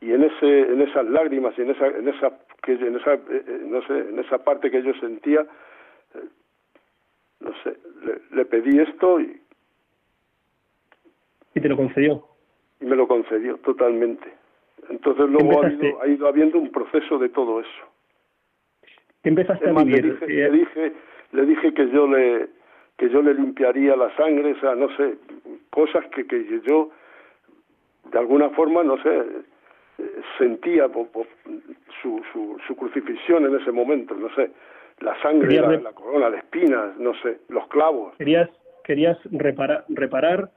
[0.00, 2.32] y en ese en esas lágrimas y en esa en esa
[2.66, 5.40] que en esa eh, eh, no sé en esa parte que yo sentía
[6.14, 6.28] eh,
[7.40, 7.76] no sé
[8.32, 9.40] le, pedí esto y
[11.54, 12.24] y te lo concedió
[12.80, 14.32] y me lo concedió totalmente
[14.90, 17.84] entonces luego ha ido, ha ido, habiendo un proceso de todo eso
[19.22, 20.04] ¿Qué empezaste a vivir?
[20.04, 20.92] Le dije, le dije
[21.32, 22.48] le dije que yo le
[22.98, 25.18] que yo le limpiaría la sangre o sea no sé
[25.70, 26.90] cosas que que yo
[28.12, 29.24] de alguna forma, no sé,
[30.38, 30.88] sentía
[32.02, 34.50] su, su, su, crucifixión en ese momento, no sé,
[35.00, 38.14] la sangre, la, la, corona de espinas, no sé, los clavos.
[38.16, 38.50] Querías,
[38.84, 40.50] querías reparar, reparar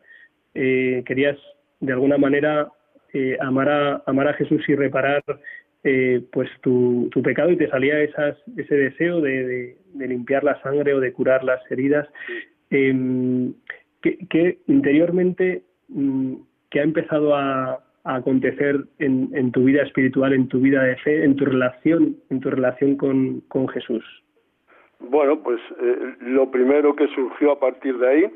[0.54, 1.38] eh, querías
[1.80, 2.70] de alguna manera
[3.14, 5.24] eh, amar, a, amar a Jesús y reparar
[5.84, 10.62] eh, pues tu, tu pecado y te salía esas, ese deseo de, de, limpiar la
[10.62, 12.08] sangre o de curar las heridas.
[12.70, 13.52] Eh,
[14.02, 16.36] que, interiormente mm,
[16.70, 21.24] que ha empezado a, acontecer en, en, tu vida espiritual, en tu vida de fe,
[21.24, 24.04] en tu relación, en tu relación con, con Jesús?
[25.00, 28.32] Bueno, pues eh, lo primero que surgió a partir de ahí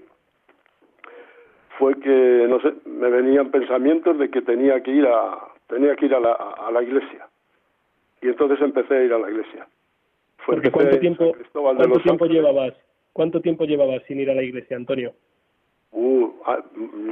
[1.78, 6.06] fue que, no sé, me venían pensamientos de que tenía que ir a, tenía que
[6.06, 7.28] ir a la, a la iglesia.
[8.21, 9.67] Y entonces empecé a ir a la iglesia.
[10.45, 12.73] Fue ¿Cuánto tiempo, ¿cuánto tiempo llevabas?
[13.13, 15.13] ¿Cuánto tiempo llevabas sin ir a la iglesia, Antonio?
[15.91, 16.63] Uh, ah,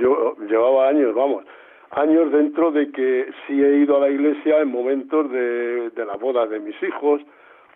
[0.01, 1.45] yo llevaba años, vamos,
[1.91, 6.15] años dentro de que sí he ido a la iglesia en momentos de, de la
[6.15, 7.21] boda de mis hijos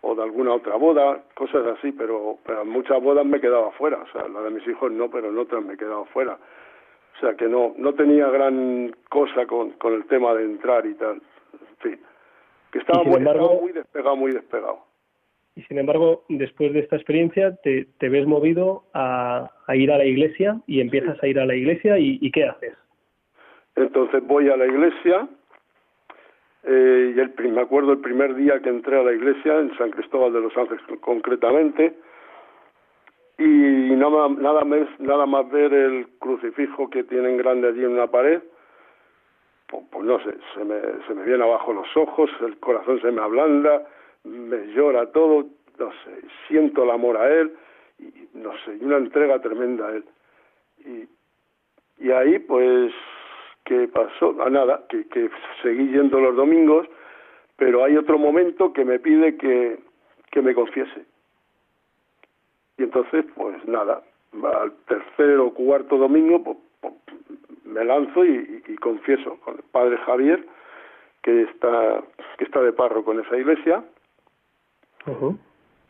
[0.02, 3.98] o de alguna otra boda, cosas así, pero, pero en muchas bodas me quedaba fuera,
[3.98, 6.38] o sea, la de mis hijos no, pero en otras me he quedado fuera.
[7.16, 10.94] O sea, que no, no tenía gran cosa con, con el tema de entrar y
[10.96, 11.22] tal.
[11.54, 12.00] En fin,
[12.72, 14.80] que estaba, muy, estaba muy despegado, muy despegado.
[15.56, 19.98] Y sin embargo, después de esta experiencia, te, te ves movido a, a, ir a
[19.98, 22.74] la iglesia y empiezas a ir a la iglesia y, y, ¿qué haces?
[23.76, 25.28] Entonces voy a la iglesia
[26.64, 29.92] eh, y el, me acuerdo el primer día que entré a la iglesia, en San
[29.92, 31.94] Cristóbal de los Ángeles concretamente,
[33.38, 38.08] y nada, nada, más, nada más ver el crucifijo que tienen grande allí en una
[38.08, 38.42] pared,
[39.68, 43.22] pues, no sé, se me, se me viene abajo los ojos, el corazón se me
[43.22, 43.86] ablanda,
[44.24, 45.46] me llora todo,
[45.78, 47.54] no sé, siento el amor a él,
[48.00, 50.06] y no sé, y una entrega tremenda a él.
[50.80, 52.92] Y, y ahí, pues,
[53.66, 54.36] ¿qué pasó?
[54.42, 55.30] A nada, que, que
[55.62, 56.88] seguí yendo los domingos,
[57.58, 59.80] pero hay otro momento que me pide que,
[60.32, 61.06] que me confiese.
[62.78, 64.02] Y entonces, pues nada,
[64.62, 66.94] al tercer o cuarto domingo, pues, pues,
[67.64, 70.46] me lanzo y, y, confieso con el padre Javier,
[71.24, 72.04] que está,
[72.38, 73.84] que está de parro con esa iglesia,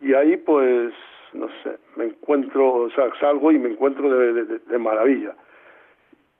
[0.01, 0.93] y ahí, pues,
[1.33, 5.35] no sé, me encuentro, o sea, salgo y me encuentro de, de, de maravilla.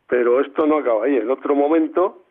[0.08, 1.18] Pero esto no acaba ahí.
[1.18, 2.24] En otro momento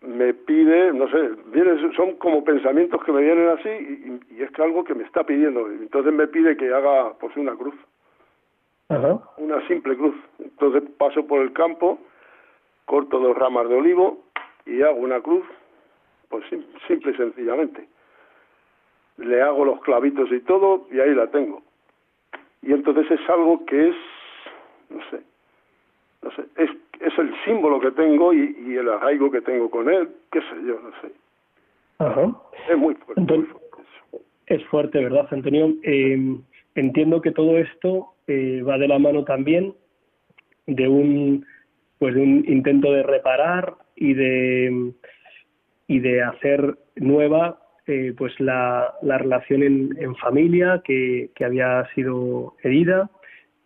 [0.00, 4.50] me pide, no sé, vienen, son como pensamientos que me vienen así y, y, es
[4.52, 5.66] que algo que me está pidiendo.
[5.68, 7.74] Entonces me pide que haga pues una cruz.
[8.88, 9.20] Ajá.
[9.38, 10.14] Una simple cruz.
[10.38, 11.98] Entonces paso por el campo,
[12.84, 14.24] corto dos ramas de olivo
[14.66, 15.44] y hago una cruz,
[16.28, 16.44] pues
[16.86, 17.88] simple y sencillamente
[19.18, 21.62] le hago los clavitos y todo y ahí la tengo.
[22.62, 23.96] Y entonces es algo que es,
[24.90, 25.22] no sé,
[26.22, 29.88] no sé, es, es el símbolo que tengo y, y el arraigo que tengo con
[29.88, 31.12] él, qué sé yo, no sé.
[31.98, 32.32] Ajá.
[32.68, 33.20] Es muy fuerte.
[33.20, 34.24] Entonces, muy fuerte eso.
[34.46, 35.74] Es fuerte, ¿verdad, Antonio?
[35.82, 36.36] Eh,
[36.74, 39.74] entiendo que todo esto eh, va de la mano también
[40.66, 41.46] de un
[41.98, 44.92] pues de un intento de reparar y de
[45.88, 51.86] y de hacer nueva eh, pues la, la relación en, en familia que, que, había
[51.94, 53.08] sido herida,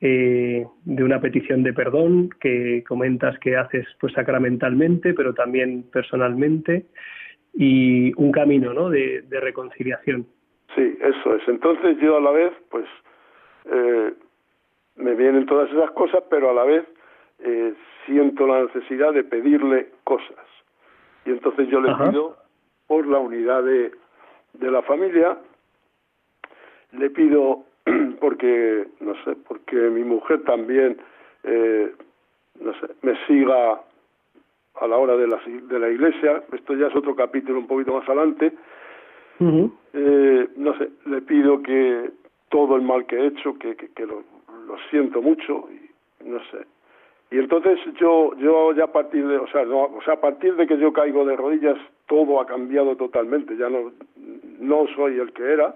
[0.02, 6.86] eh, de una petición de perdón que comentas que haces pues sacramentalmente, pero también personalmente,
[7.54, 8.90] y un camino ¿no?
[8.90, 10.26] de, de reconciliación.
[10.74, 11.46] Sí, eso es.
[11.46, 12.86] Entonces yo a la vez, pues,
[13.66, 14.12] eh,
[14.96, 16.84] me vienen todas esas cosas, pero a la vez
[17.38, 17.72] eh,
[18.04, 20.46] siento la necesidad de pedirle cosas.
[21.24, 22.10] Y entonces yo le Ajá.
[22.10, 22.36] pido
[22.88, 23.92] por la unidad de,
[24.54, 25.38] de la familia,
[26.92, 27.64] le pido,
[28.20, 30.98] porque, no sé, porque mi mujer también,
[31.44, 31.92] eh,
[32.60, 33.80] no sé, me siga
[34.80, 37.94] a la hora de la, de la iglesia, esto ya es otro capítulo un poquito
[37.94, 38.52] más adelante,
[39.40, 39.72] uh -huh.
[39.92, 42.10] eh, no sé, le pido que
[42.48, 44.22] todo el mal que he hecho, que, que, que lo,
[44.66, 46.66] lo siento mucho, y no sé,
[47.32, 50.54] y entonces yo yo ya a partir de o sea no, o sea a partir
[50.54, 53.56] de que yo caigo de rodillas todo ha cambiado totalmente.
[53.56, 53.90] Ya no
[54.60, 55.74] no soy el que era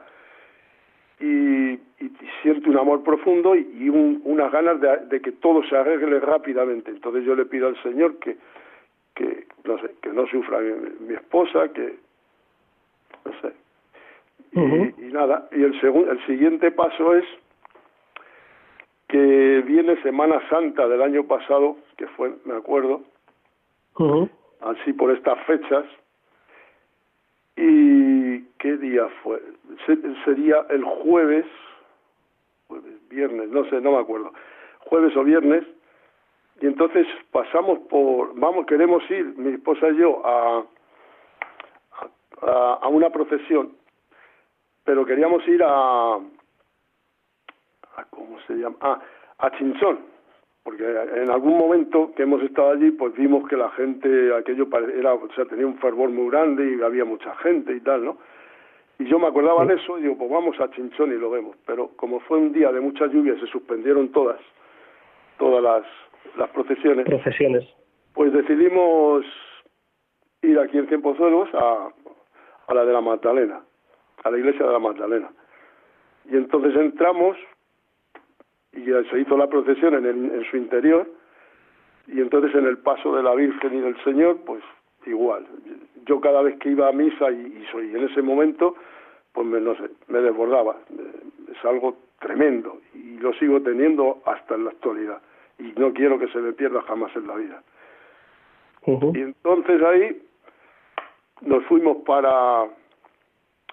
[1.20, 2.10] y, y,
[2.42, 6.20] siento un amor profundo y, y un, unas ganas de, de, que todo se arregle
[6.20, 8.36] rápidamente entonces yo le pido al señor que
[9.14, 11.96] que no sé que no sufra mi, mi esposa que
[13.24, 13.52] no sé
[14.52, 14.94] y, uh -huh.
[14.98, 17.24] y nada y el segundo el siguiente paso es
[19.08, 23.02] que viene Semana Santa del año pasado, que fue, me acuerdo,
[23.98, 24.30] uh -huh.
[24.60, 25.84] así por estas fechas,
[27.56, 29.42] y qué día fue,
[30.24, 31.46] sería el jueves,
[32.68, 34.32] jueves, viernes, no sé, no me acuerdo,
[34.80, 35.64] jueves o viernes,
[36.60, 40.64] y entonces pasamos por, vamos, queremos ir, mi esposa y yo, a,
[42.42, 43.72] a, una procesión,
[44.84, 48.76] pero queríamos ir a, a ¿cómo se llama?
[48.80, 49.00] Ah,
[49.38, 50.15] a Chinchón,
[50.66, 54.66] porque en algún momento que hemos estado allí, pues vimos que la gente, aquello
[54.98, 58.18] era, o sea, tenía un fervor muy grande y había mucha gente y tal, ¿no?
[58.98, 61.56] Y yo me acordaba de eso y digo, pues vamos a Chinchón y lo vemos.
[61.66, 64.40] Pero como fue un día de mucha lluvia, se suspendieron todas,
[65.38, 65.84] todas las,
[66.36, 67.06] las procesiones.
[67.06, 67.64] Procesiones.
[68.12, 69.24] Pues decidimos
[70.42, 71.90] ir aquí en Cienpozuelos a,
[72.66, 73.60] a la de la Magdalena,
[74.24, 75.30] a la iglesia de la Magdalena.
[76.28, 77.36] Y entonces entramos
[78.76, 81.06] y se hizo la procesión en, en su interior
[82.08, 84.62] y entonces en el paso de la Virgen y del Señor, pues
[85.06, 85.46] igual.
[86.04, 88.76] Yo cada vez que iba a misa y, soy en ese momento,
[89.32, 90.76] pues me, no sé, me desbordaba.
[91.50, 95.20] Es algo tremendo y lo sigo teniendo hasta en la actualidad
[95.58, 97.62] y no quiero que se me pierda jamás en la vida.
[98.86, 100.22] Y entonces ahí
[101.40, 102.66] nos fuimos para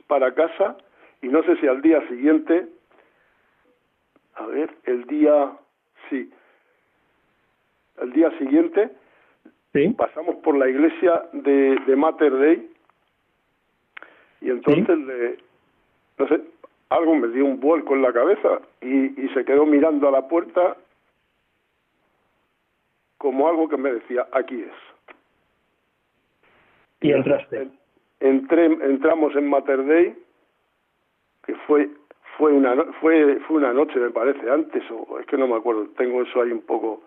[0.08, 0.76] para casa
[1.22, 2.68] y no sé si al día siguiente,
[4.36, 5.52] a ver, el día,
[6.10, 6.32] sí,
[8.02, 8.92] el día siguiente
[9.98, 12.70] pasamos por la iglesia de, de Mater Dei
[14.42, 15.38] y entonces le,
[16.18, 16.42] no sé,
[16.90, 20.28] algo me dio un vuelco en la cabeza y, y se quedó mirando a la
[20.28, 20.78] puerta
[23.18, 24.74] como algo que me decía, aquí es.
[27.00, 27.70] Y entraste.
[28.20, 30.16] Entré, entramos en Mater Dei,
[31.46, 31.90] que fue
[32.38, 35.88] fue una fue fue una noche me parece antes o es que no me acuerdo
[35.98, 37.02] tengo eso ahí un poco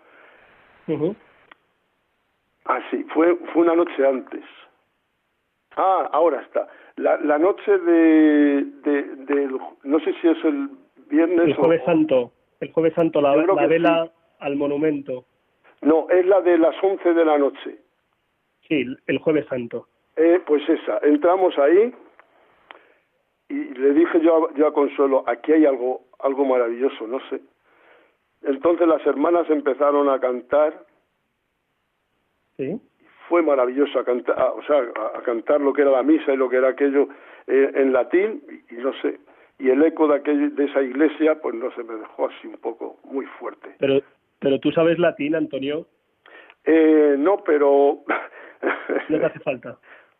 [2.67, 4.43] Ah, sí, fue, fue una noche antes.
[5.75, 6.67] Ah, ahora está.
[6.97, 10.69] La, la noche de, de, No sé si es el
[11.09, 11.47] viernes.
[11.47, 12.31] El Jueves Santo.
[12.59, 15.25] El Jueves Santo, la, la vela al monumento.
[15.81, 17.77] No, es la de las once de la noche.
[18.67, 19.87] Sí, el Jueves Santo.
[20.15, 20.97] Eh, pues esa.
[21.03, 21.93] Entramos ahí
[23.49, 27.41] y le dije yo yo a Consuelo, aquí hay algo, algo maravilloso, no sé.
[28.43, 30.85] Entonces las hermanas empezaron a cantar
[33.27, 34.77] fue maravilloso a cantar, o sea,
[35.15, 37.07] a, cantar lo que era la misa y lo que era aquello
[37.45, 38.41] eh, en latín
[38.71, 39.19] y, no sé,
[39.59, 42.57] y el eco de aquel, de esa iglesia, pues no se me dejó así un
[42.57, 43.75] poco muy fuerte.
[43.79, 44.01] Pero,
[44.39, 45.87] pero tú sabes latín, Antonio.
[46.63, 47.99] Eh, no, pero
[49.09, 49.77] no te hace falta.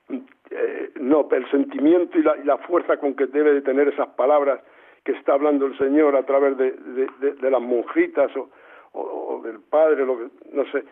[0.50, 4.08] Eh, no, el sentimiento y la, y la fuerza con que debe de tener esas
[4.10, 4.62] palabras
[5.04, 8.50] que está hablando el Señor a través de, de, de, las monjitas o,
[8.94, 10.84] o, del Padre, lo que, no sé,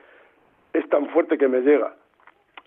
[0.73, 1.95] es tan fuerte que me llega.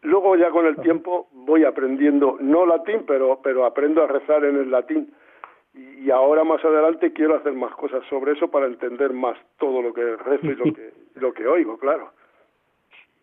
[0.02, 4.56] Luego ya con el tiempo voy aprendiendo, no latín, pero, pero aprendo a rezar en
[4.56, 5.12] el latín.
[5.74, 9.92] Y ahora más adelante quiero hacer más cosas sobre eso para entender más todo lo
[9.92, 12.12] que rezo y lo que, lo que oigo, claro.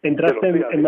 [0.02, 0.84] Entraste en,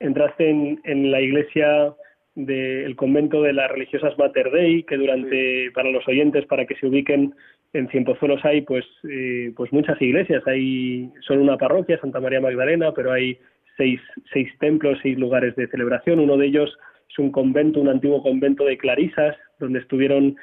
[0.00, 1.94] entraste en, en la iglesia
[2.34, 6.86] del convento de las religiosas Mater Dei, que durante, para los oyentes, para que se
[6.86, 7.34] ubiquen,
[7.72, 12.92] en Cienpozuelos hay pues, eh, pues muchas iglesias, hay solo una parroquia, Santa María Magdalena,
[12.92, 13.38] pero hay
[13.76, 14.00] seis,
[14.32, 16.76] seis templos, seis lugares de celebración, uno de ellos
[17.08, 20.36] es un convento, un antiguo convento de clarisas, donde estuvieron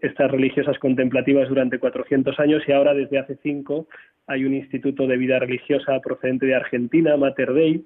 [0.00, 3.86] estas religiosas contemplativas durante 400 años y ahora desde hace cinco
[4.26, 7.84] hay un instituto de vida religiosa procedente de Argentina, Mater Dei,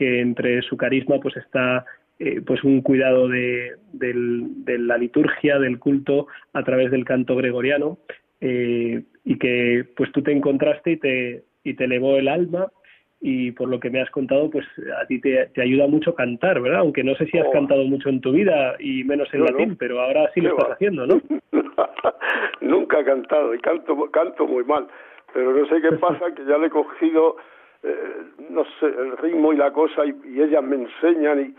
[0.00, 1.84] que entre su carisma pues está
[2.18, 7.98] eh, pues un cuidado de, la liturgia, del culto a través del canto gregoriano
[8.40, 12.72] eh, y que pues tú te encontraste y te, y te elevó el alma
[13.20, 14.64] y por lo que me has contado pues
[15.02, 16.80] a ti te, ayuda mucho cantar, ¿verdad?
[16.80, 17.52] Aunque no sé si has oh.
[17.52, 21.06] cantado mucho en tu vida y menos en latín, pero ahora sí lo estás haciendo,
[21.06, 21.20] ¿no?
[22.62, 24.86] Nunca he cantado y canto, canto muy mal,
[25.34, 27.36] pero no sé qué pasa que ya le he cogido
[27.82, 31.54] eh, no sé, el ritmo y la cosa y, y ellas me enseñan y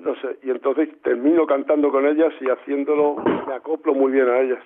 [0.00, 4.40] no sé, y entonces termino cantando con ellas y haciéndolo, me acoplo muy bien a
[4.40, 4.64] ellas.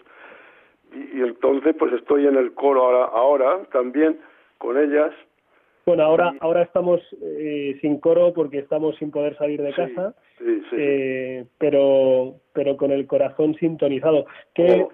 [0.93, 4.19] Y, entonces pues estoy en el coro ahora, ahora también
[4.59, 5.13] con ellas.
[5.85, 10.15] Bueno, ahora, ahora estamos eh, sin coro porque estamos sin poder salir de casa,
[10.73, 14.27] eh, pero, pero con el corazón sintonizado.
[14.55, 14.93] ¿Qué, oh.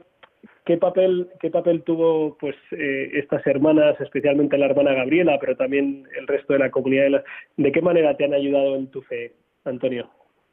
[0.65, 6.07] ¿Qué papel, qué papel tuvo pues eh, estas hermanas, especialmente la hermana Gabriela, pero también
[6.17, 7.23] el resto de la comunidad?
[7.57, 9.33] De, ¿De qué manera te han ayudado en tu fe,
[9.65, 10.09] Antonio?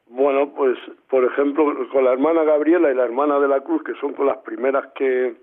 [0.08, 0.76] Bueno, pues
[1.08, 4.26] por ejemplo, con la hermana Gabriela y la hermana de la Cruz, que son con
[4.26, 5.34] las primeras que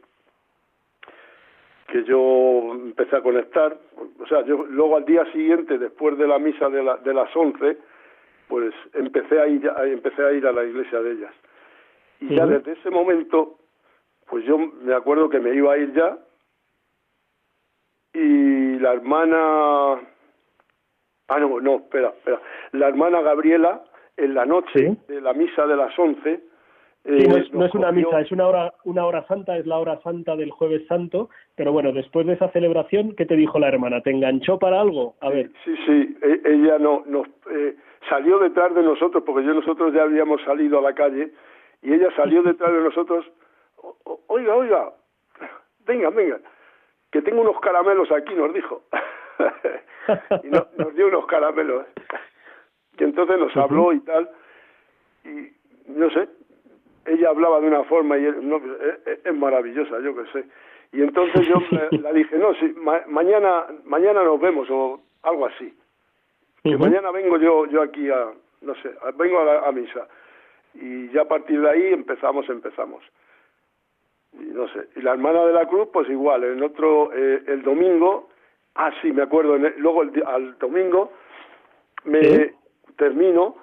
[1.87, 3.77] que yo empecé a conectar,
[4.19, 7.33] o sea, yo luego al día siguiente, después de la misa de, la, de las
[7.33, 7.77] once,
[8.49, 11.33] pues empecé a ir empecé a ir a la iglesia de ellas.
[12.19, 13.57] Y ya desde ese momento,
[14.29, 16.17] pues yo me acuerdo que me iba a ir ya
[18.13, 20.01] y la hermana...
[21.29, 22.41] Ah, no, no, espera, espera.
[22.71, 23.83] La hermana Gabriela,
[24.15, 26.41] en la noche de la misa de las once,
[27.07, 29.97] Sí, no, es, eh, una misa, es una hora, una hora santa, es la hora
[30.01, 34.01] santa del jueves santo, pero bueno, después de esa celebración, ¿qué te dijo la hermana?
[34.01, 35.15] ¿Te enganchó para algo?
[35.21, 35.49] A ver.
[35.63, 37.77] Sí, sí, e, ella no, nos eh,
[38.09, 41.31] salió detrás de nosotros, porque yo nosotros ya habíamos salido a la calle,
[41.81, 43.25] y ella salió detrás de nosotros,
[44.27, 44.93] oiga, oiga,
[45.85, 46.39] venga, venga,
[47.11, 48.83] que tengo unos caramelos aquí, nos dijo.
[50.43, 51.85] y nos dio unos caramelos.
[52.99, 54.29] Y entonces nos habló y tal,
[55.23, 55.51] y
[55.87, 56.27] no sé,
[57.05, 58.61] ella hablaba de una forma y no,
[59.23, 60.45] es, maravillosa, yo qué sé.
[60.91, 61.55] Y entonces yo
[62.01, 62.73] la dije, no, si
[63.07, 65.73] mañana, mañana nos vemos o algo así.
[66.63, 68.27] Que mañana vengo yo, yo aquí a,
[68.61, 70.07] no sé, vengo a, a misa.
[70.73, 73.03] Y ya a partir de ahí empezamos, empezamos.
[74.39, 74.87] No sé.
[74.95, 78.29] Y la hermana de la cruz, pues igual, en otro, eh, el domingo,
[78.75, 81.11] ah, sí, me acuerdo, luego el, al domingo
[82.05, 82.53] me
[82.97, 83.55] termino,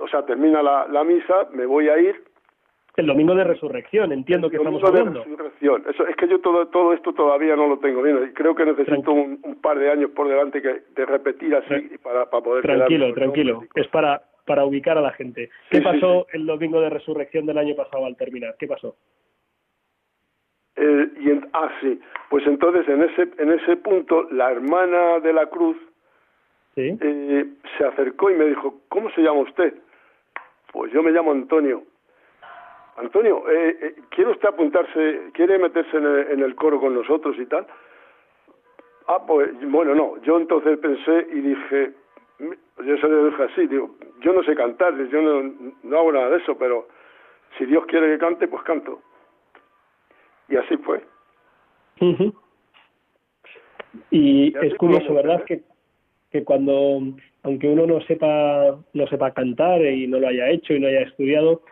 [0.00, 2.22] o sea, termina la, la misa, me voy a ir
[2.96, 5.20] el domingo de resurrección, entiendo que estamos hablando.
[5.20, 5.84] De resurrección.
[5.86, 8.32] Eso, es que yo todo, todo esto todavía no lo tengo bien.
[8.34, 12.42] Creo que necesito un, par de años por delante que, de repetir así para, para
[12.42, 13.62] poder Tranquilo, tranquilo.
[13.74, 15.50] Es para, para ubicar a la gente.
[15.70, 18.56] ¿Qué pasó el domingo de resurrección del año pasado al terminar?
[18.58, 18.96] ¿Qué pasó?
[20.76, 22.00] Eh, y ah, sí.
[22.28, 25.76] Pues entonces en ese, en ese punto la hermana de la cruz
[26.76, 27.46] eh,
[27.78, 29.74] se acercó y me dijo, ¿cómo se llama usted?
[30.72, 31.82] Pues yo me llamo Antonio.
[32.98, 37.66] Antonio, eh, eh, ¿quiere usted apuntarse, quiere meterse en el, coro con nosotros y tal?
[39.06, 40.20] Ah, pues bueno, no.
[40.22, 41.92] Yo entonces pensé y dije,
[42.38, 46.38] yo se le dije así, digo, yo no sé cantar, yo no, hago nada de
[46.38, 46.88] eso, pero
[47.56, 49.00] si Dios quiere que cante, pues canto.
[50.48, 51.02] Y así fue.
[54.10, 55.44] Y, es curioso, ¿verdad?
[55.44, 55.62] Que,
[56.30, 57.00] que cuando,
[57.42, 61.02] aunque uno no sepa, no sepa cantar y no lo haya hecho y no haya
[61.02, 61.62] estudiado,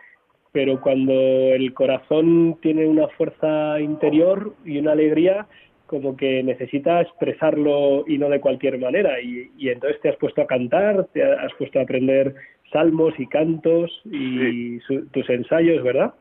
[0.51, 5.47] pero cuando el corazón tiene una fuerza interior y una alegría,
[5.85, 9.21] como que necesita expresarlo y no de cualquier manera.
[9.21, 12.33] Y, entonces te has puesto a cantar, te has puesto a aprender
[12.71, 14.79] salmos y cantos y
[15.11, 16.13] tus ensayos, ¿verdad?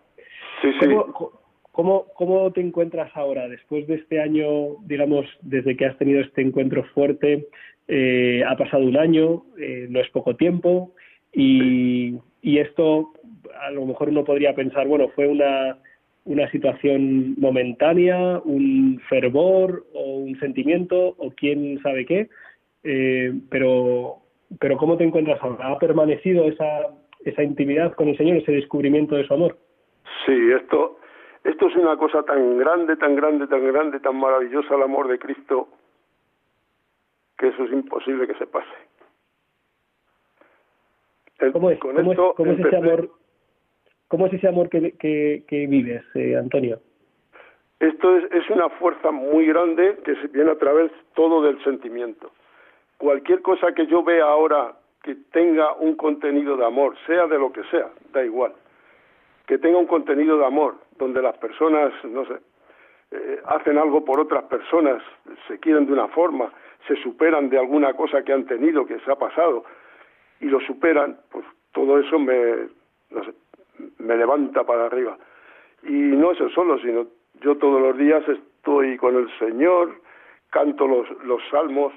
[0.61, 0.87] Sí, sí.
[0.87, 1.44] ¿Cómo,
[1.75, 6.85] ¿Cómo, te encuentras ahora, después de este año, digamos, desde que has tenido este encuentro
[6.95, 7.49] fuerte?
[7.89, 10.93] Eh, ha pasado un año, eh, no es poco tiempo,
[11.33, 13.13] y, y esto
[13.61, 15.79] a lo mejor uno podría pensar, bueno, fue una,
[16.25, 22.29] una situación momentánea, un fervor o un sentimiento o quién sabe qué,
[22.85, 24.19] eh, pero,
[24.61, 25.73] pero ¿cómo te encuentras ahora?
[25.73, 26.89] ¿Ha permanecido esa,
[27.25, 29.59] esa intimidad con el Señor, ese descubrimiento de su amor?
[30.25, 30.99] Sí, esto,
[31.45, 35.19] esto es una cosa tan grande, tan grande, tan grande, tan maravillosa el amor de
[35.19, 35.69] Cristo,
[37.37, 38.75] que eso es imposible que se pase.
[41.53, 43.11] ¿Cómo es, ¿cómo es, ese amor?
[44.09, 46.81] ¿Cómo es ese amor que, que, vives, eh, Antonio?
[47.79, 52.31] Esto es, es una fuerza muy grande que se viene a través todo del sentimiento.
[52.97, 57.53] Cualquier cosa que yo vea ahora que tenga un contenido de amor, sea de lo
[57.53, 58.55] que sea, da igual,
[59.47, 62.35] que tenga un contenido de amor, donde las personas, no sé,
[63.11, 65.03] eh, hacen algo por otras personas,
[65.47, 66.51] se quieren de una forma,
[66.87, 69.65] se superan de alguna cosa que han tenido, que se ha pasado,
[70.41, 72.69] y lo superan, pues todo eso me,
[73.11, 73.35] no sé,
[73.99, 75.17] me levanta para arriba.
[75.83, 77.07] Y no eso solo, sino
[77.41, 80.01] yo todos los días estoy con el Señor,
[80.51, 81.93] canto los, los salmos,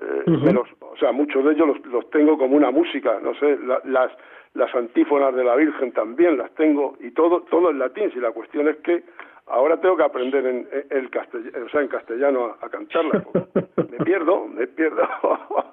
[0.00, 4.10] eh, o sea, muchos de ellos los, los, tengo como una música, no sé, las,
[4.54, 8.30] las antífonas de la Virgen también las tengo, y todo, todo en latín, si la
[8.30, 9.02] cuestión es que
[9.46, 13.24] ahora tengo que aprender en, el castellano, o sea, en castellano a, a cantarlas,
[13.90, 15.06] me pierdo, me pierdo.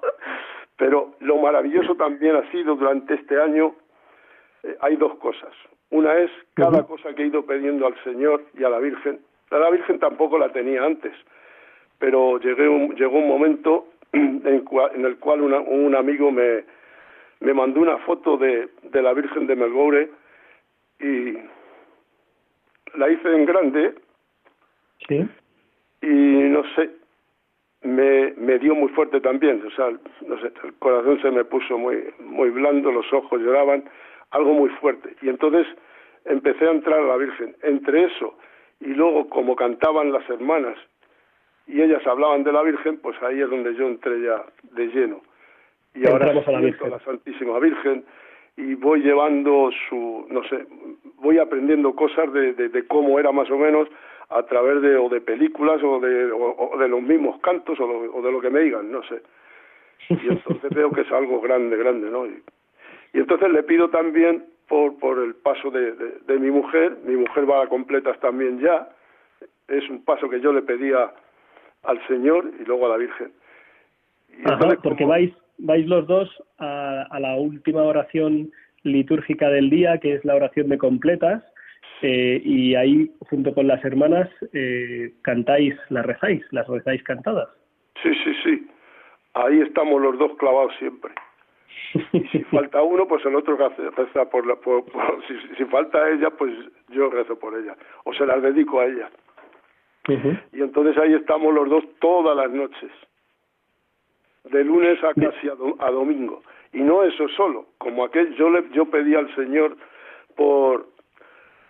[0.76, 3.74] Pero lo maravilloso también ha sido durante este año
[4.64, 5.52] eh, hay dos cosas.
[5.90, 9.20] Una es cada cosa que he ido pidiendo al Señor y a la Virgen.
[9.50, 11.12] A la Virgen tampoco la tenía antes,
[11.98, 16.64] pero llegué un, llegó un momento en, el cual un amigo me,
[17.42, 20.08] me mandó una foto de, de la Virgen de Melbourne
[21.00, 21.38] y
[22.96, 23.94] la hice en grande.
[25.08, 25.28] Sí.
[26.02, 26.90] Y no sé,
[27.82, 29.90] me, me dio muy fuerte también, o sea,
[30.26, 33.84] no sé, el corazón se me puso muy, muy blando, los ojos lloraban
[34.30, 35.14] algo muy fuerte.
[35.22, 35.66] Y entonces
[36.24, 37.56] empecé a entrar a la Virgen.
[37.62, 38.36] Entre eso
[38.80, 40.76] y luego como cantaban las hermanas
[41.66, 45.22] y ellas hablaban de la Virgen, pues ahí es donde yo entré ya de lleno.
[45.94, 48.04] Y ahora a la, a la Santísima Virgen
[48.56, 50.66] y voy llevando su, no sé,
[51.16, 53.88] voy aprendiendo cosas de, de, cómo era más o menos
[54.28, 58.22] a través de o de películas o de, o, de los mismos cantos o, o,
[58.22, 59.22] de lo que me digan, no sé.
[60.08, 62.26] Y entonces veo que es algo grande, grande, ¿no?
[62.26, 62.42] Y,
[63.14, 67.48] y entonces le pido también por, por el paso de, de, mi mujer, mi mujer
[67.48, 68.88] va a completas también ya,
[69.68, 71.12] es un paso que yo le pedía
[71.84, 73.32] al Señor y luego a la Virgen.
[74.38, 75.32] Y Ajá, porque vais,
[75.62, 78.50] vais los dos a, a la última oración
[78.82, 81.42] litúrgica del día, que es la oración de completas,
[82.02, 87.48] eh, y ahí, junto con las hermanas, eh, cantáis, las rezáis, las rezáis cantadas.
[88.02, 88.68] Sí, sí, sí.
[89.34, 91.12] Ahí estamos los dos clavados siempre.
[92.12, 94.56] Y si falta uno, pues el otro reza por la...
[94.56, 94.84] Por,
[95.56, 96.52] si, falta ella, pues
[96.88, 97.76] yo rezo por ella.
[98.04, 99.08] O se las dedico a ella.
[100.52, 102.90] Y entonces ahí estamos los dos todas las noches.
[104.44, 106.42] De lunes a casi a, domingo.
[106.72, 107.66] Y no eso solo.
[107.78, 109.76] Como aquel, yo, le, yo pedí al Señor
[110.36, 110.92] por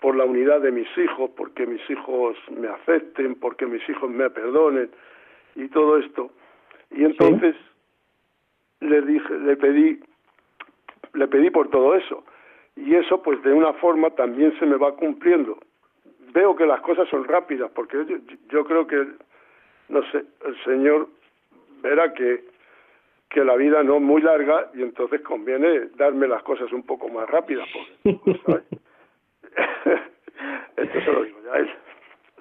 [0.03, 4.29] por la unidad de mis hijos, porque mis hijos me acepten, porque mis hijos me
[4.31, 4.91] perdonen
[5.55, 6.33] y todo esto.
[6.91, 7.55] Y entonces
[8.81, 10.01] le dije, le pedí,
[11.15, 12.25] le pedí por todo eso.
[12.75, 15.57] Y eso, pues de una forma también se me va cumpliendo.
[16.35, 18.17] Veo que las cosas son rápidas, porque yo,
[18.49, 19.07] yo creo que,
[19.89, 21.09] no sé, el Señor
[21.81, 22.45] verá que,
[23.33, 27.09] que la vida no es muy larga y entonces conviene darme las cosas un poco
[27.09, 27.67] más rápidas.
[27.73, 28.63] Porque,
[30.77, 31.71] Esto se lo digo ya a él.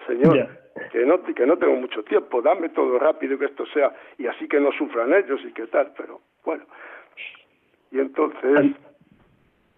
[0.07, 0.49] Señor,
[0.91, 4.47] que no, que no tengo mucho tiempo, dame todo rápido que esto sea, y así
[4.47, 6.65] que no sufran ellos y qué tal, pero bueno.
[7.91, 8.75] Y entonces,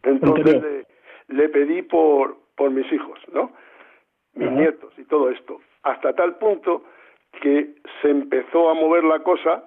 [0.04, 0.86] entonces
[1.28, 3.52] le, pedí por, por mis hijos, ¿no?
[4.36, 6.84] Mis nietos y todo esto, hasta tal punto
[7.42, 9.66] que se empezó a mover la cosa,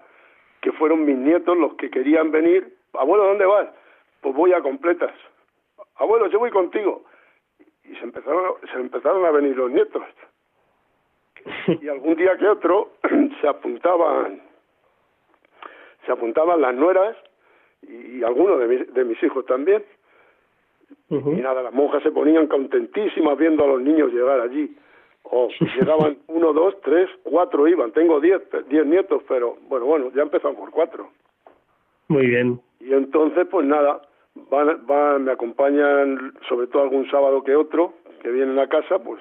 [0.67, 2.77] que fueron mis nietos los que querían venir.
[2.95, 3.69] Abuelo, ¿dónde vas?
[4.21, 5.13] Pues voy a completas.
[5.95, 7.05] Abuelo, yo voy contigo
[7.85, 10.03] y se empezaron, se empezaron a venir los nietos.
[11.81, 12.95] Y algún día que otro
[13.41, 14.43] se apuntaban,
[16.05, 17.17] se apuntaban las nueras
[17.83, 19.85] y, algunos de, de mis hijos también.
[21.11, 24.77] Y nada, las monjas se ponían contentísimas viendo a los niños llegar allí.
[25.31, 25.49] O
[25.79, 27.93] llegaban uno, dos, tres, cuatro iban.
[27.93, 31.09] Tengo diez, diez nietos, pero bueno, bueno, ya empezamos por cuatro.
[32.09, 32.61] Muy bien.
[32.81, 34.03] Y entonces, pues nada,
[34.51, 39.21] van, me acompañan sobre todo algún sábado que otro, que vienen a casa, pues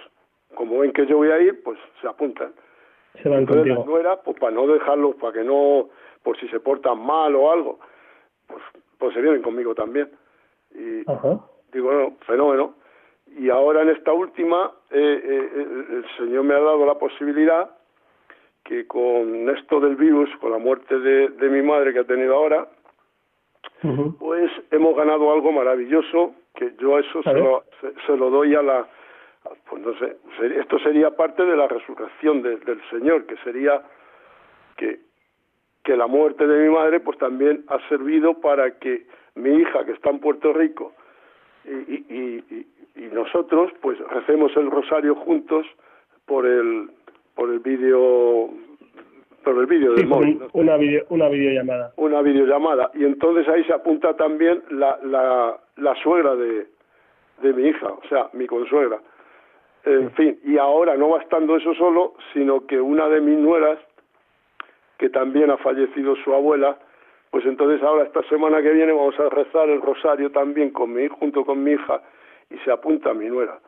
[0.53, 2.53] como ven que yo voy a ir, pues se apuntan.
[3.21, 3.83] Se van contigo.
[3.87, 5.89] no era, pues para no dejarlos, para que no,
[6.23, 7.79] por si se portan mal o algo,
[8.47, 8.61] pues,
[8.97, 10.09] pues se vienen conmigo también.
[10.71, 11.03] Y
[11.73, 12.75] digo, no, fenómeno.
[13.27, 17.69] Y ahora en esta última, eh, eh, el Señor me ha dado la posibilidad
[18.63, 22.35] que con esto del virus, con la muerte de, de mi madre que ha tenido
[22.35, 22.67] ahora,
[24.19, 27.63] pues hemos ganado algo maravilloso que yo eso se lo,
[28.05, 28.87] se, lo, doy a la
[29.69, 30.17] pues no sé
[30.59, 33.83] esto sería parte de la resurrección del Señor que sería
[34.77, 34.99] que
[35.83, 39.05] que la muerte de mi madre pues también ha servido para que
[39.35, 40.93] mi hija que está en Puerto Rico
[41.67, 45.65] y, y, y, nosotros pues recemos el rosario juntos
[46.25, 46.89] por el
[47.35, 48.49] por el vídeo
[49.43, 50.41] por el vídeo del móvil.
[50.53, 51.93] Una, video, una videollamada.
[51.97, 52.91] Una videollamada.
[52.95, 56.67] Y entonces ahí se apunta también la, la, la suegra de,
[57.41, 58.99] de mi hija, o sea, mi consuegra.
[59.85, 63.77] En fin, y ahora no va estando eso solo, sino que una de mis nueras,
[64.97, 66.79] que también ha fallecido su abuela,
[67.35, 71.09] pues entonces ahora esta semana que viene vamos a rezar el rosario también con mi,
[71.09, 72.01] junto con mi hija
[72.49, 73.59] y se apunta mi nuera.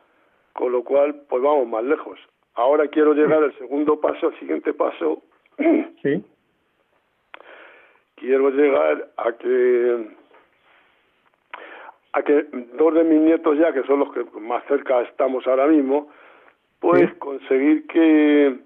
[0.54, 2.18] Con lo cual, pues vamos más lejos.
[2.54, 5.22] Ahora quiero llegar al segundo paso, al siguiente paso,
[6.02, 6.24] Sí.
[8.14, 10.16] Quiero llegar a que
[12.14, 15.66] a que dos de mis nietos ya, que son los que más cerca estamos ahora
[15.66, 16.08] mismo,
[16.80, 18.60] pues conseguir que,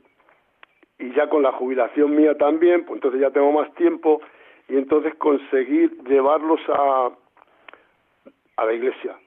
[1.01, 4.21] y ya con la jubilación mía también, pues entonces ya tengo más tiempo,
[4.73, 7.11] y entonces conseguir llevarlos a,
[8.57, 9.19] a la iglesia.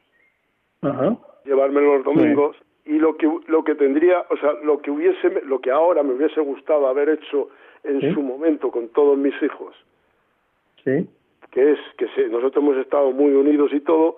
[0.82, 1.16] Ajá.
[1.46, 5.62] Llevarme los domingos y lo que lo que tendría, o sea, lo que hubiese lo
[5.62, 7.50] que ahora me hubiese gustado haber hecho
[7.84, 9.76] en su momento con todos mis hijos.
[10.84, 11.08] Sí.
[11.52, 14.18] Que es que nosotros hemos estado muy unidos y todo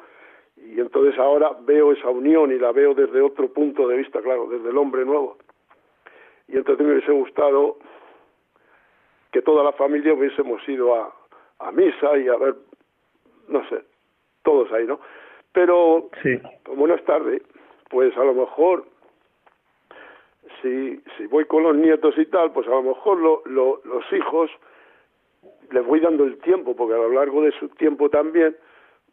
[0.56, 4.48] y entonces ahora veo esa unión y la veo desde otro punto de vista, claro,
[4.48, 5.38] desde el hombre nuevo.
[6.48, 7.80] Y entonces me hubiese gustado
[9.34, 11.17] que toda la familia hubiésemos ido a,
[11.60, 12.56] a misa y a ver,
[13.48, 13.84] no sé,
[14.44, 15.00] todos ahí, ¿no?
[15.54, 16.40] Pero sí.
[16.64, 17.42] como no es tarde,
[17.90, 18.86] pues a lo mejor
[20.62, 24.52] si, si voy con los nietos y tal, pues a lo mejor lo, los hijos
[25.72, 28.56] les voy dando el tiempo, porque a lo largo de su tiempo también,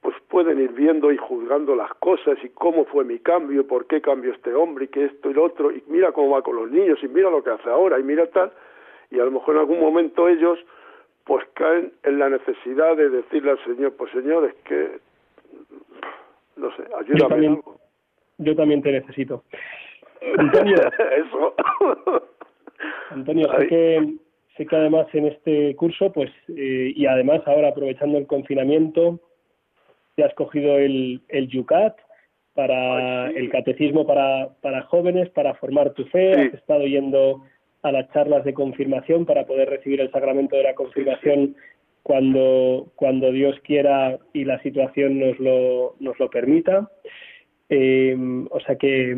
[0.01, 3.87] pues pueden ir viendo y juzgando las cosas y cómo fue mi cambio, y por
[3.87, 6.57] qué cambió este hombre y que esto y lo otro, y mira cómo va con
[6.57, 8.53] los niños y mira lo que hace ahora y mira tal,
[9.11, 10.59] y a lo mejor en algún momento ellos
[11.25, 14.99] pues caen en la necesidad de decirle al Señor, pues Señor, es que,
[16.57, 17.19] no sé, ayúdame.
[17.19, 17.63] Yo también,
[18.39, 19.45] yo también te necesito.
[20.39, 20.77] Antonio.
[21.17, 21.55] Eso.
[23.11, 24.15] Antonio, sé que,
[24.57, 29.21] sé que además en este curso, pues, eh, y además ahora aprovechando el confinamiento,
[30.17, 31.97] te has cogido el, el Yucat
[32.55, 37.43] para el catecismo para, para jóvenes, para formar tu fe, has estado yendo
[37.85, 41.55] a las charlas de confirmación para poder recibir el sacramento de la confirmación
[42.03, 46.91] cuando, cuando Dios quiera y la situación nos lo, nos lo permita.
[47.69, 48.17] Eh,
[48.51, 49.15] o sea que,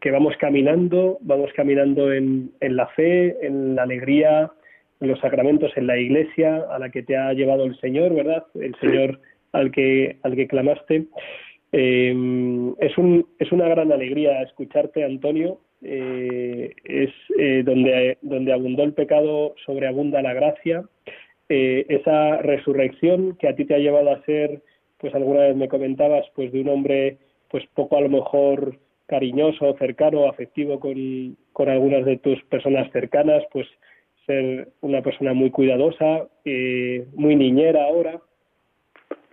[0.00, 4.50] que, vamos caminando, vamos caminando en, en la fe, en la alegría,
[5.00, 8.46] en los sacramentos, en la iglesia a la que te ha llevado el Señor, ¿verdad?
[8.54, 9.20] El Señor
[9.52, 11.06] al que, al que clamaste.
[11.70, 18.82] Eh, es, un, es una gran alegría escucharte, Antonio, eh, es eh, donde, donde abundó
[18.82, 20.84] el pecado, sobreabunda la gracia.
[21.48, 24.62] Eh, esa resurrección que a ti te ha llevado a ser,
[24.98, 27.18] pues alguna vez me comentabas, pues de un hombre,
[27.48, 33.42] pues poco a lo mejor cariñoso, cercano, afectivo con, con algunas de tus personas cercanas,
[33.50, 33.66] pues
[34.26, 38.20] ser una persona muy cuidadosa, eh, muy niñera ahora.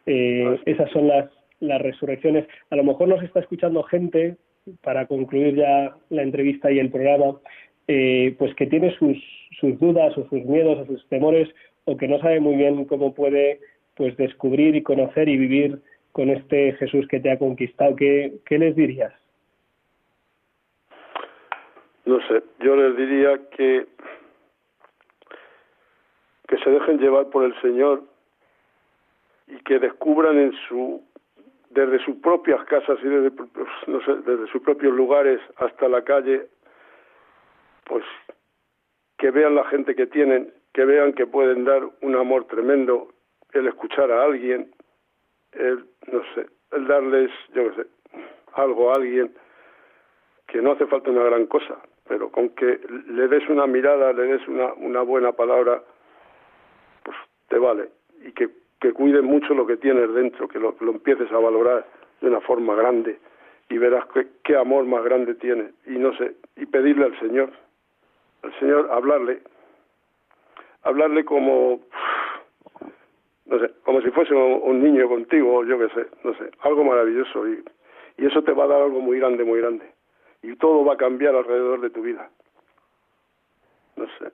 [0.05, 1.29] Eh, esas son las,
[1.59, 2.47] las resurrecciones.
[2.69, 4.37] A lo mejor nos está escuchando gente
[4.81, 7.39] para concluir ya la entrevista y el programa,
[7.87, 9.17] eh, pues que tiene sus,
[9.59, 11.49] sus dudas o sus miedos o sus temores
[11.85, 13.59] o que no sabe muy bien cómo puede
[13.95, 17.95] pues descubrir y conocer y vivir con este Jesús que te ha conquistado.
[17.95, 19.13] ¿Qué, qué les dirías?
[22.05, 23.85] No sé, yo les diría que
[26.47, 28.03] que se dejen llevar por el Señor
[29.47, 31.01] y que descubran en su
[31.75, 33.31] desde sus propias casas y desde,
[33.87, 36.47] no sé, desde sus propios lugares hasta la calle,
[37.83, 38.03] pues
[39.17, 43.09] que vean la gente que tienen, que vean que pueden dar un amor tremendo,
[43.51, 44.71] el escuchar a alguien,
[45.51, 47.87] el, no sé, el darles, yo qué sé,
[48.53, 49.35] algo a alguien,
[50.47, 54.23] que no hace falta una gran cosa, pero con que le des una mirada, le
[54.23, 55.83] des una, una buena palabra,
[57.03, 57.17] pues
[57.49, 57.89] te vale.
[58.21, 58.49] Y que
[58.85, 61.85] que cuides mucho lo que tienes dentro, que lo, lo empieces a valorar
[62.21, 63.17] de una forma grande
[63.69, 64.05] y verás
[64.43, 65.71] qué, amor más grande tiene.
[65.87, 67.51] Y no sé, y pedirle al Señor,
[68.43, 69.41] al Señor hablarle,
[70.83, 71.81] hablarle como,
[73.45, 77.47] no sé, como si fuese un, niño contigo, yo qué sé, no sé, algo maravilloso
[77.47, 77.63] y
[78.17, 79.91] eso te va a dar algo muy grande, muy grande.
[80.43, 82.29] Y todo va a cambiar alrededor de tu vida.
[83.95, 84.31] No sé.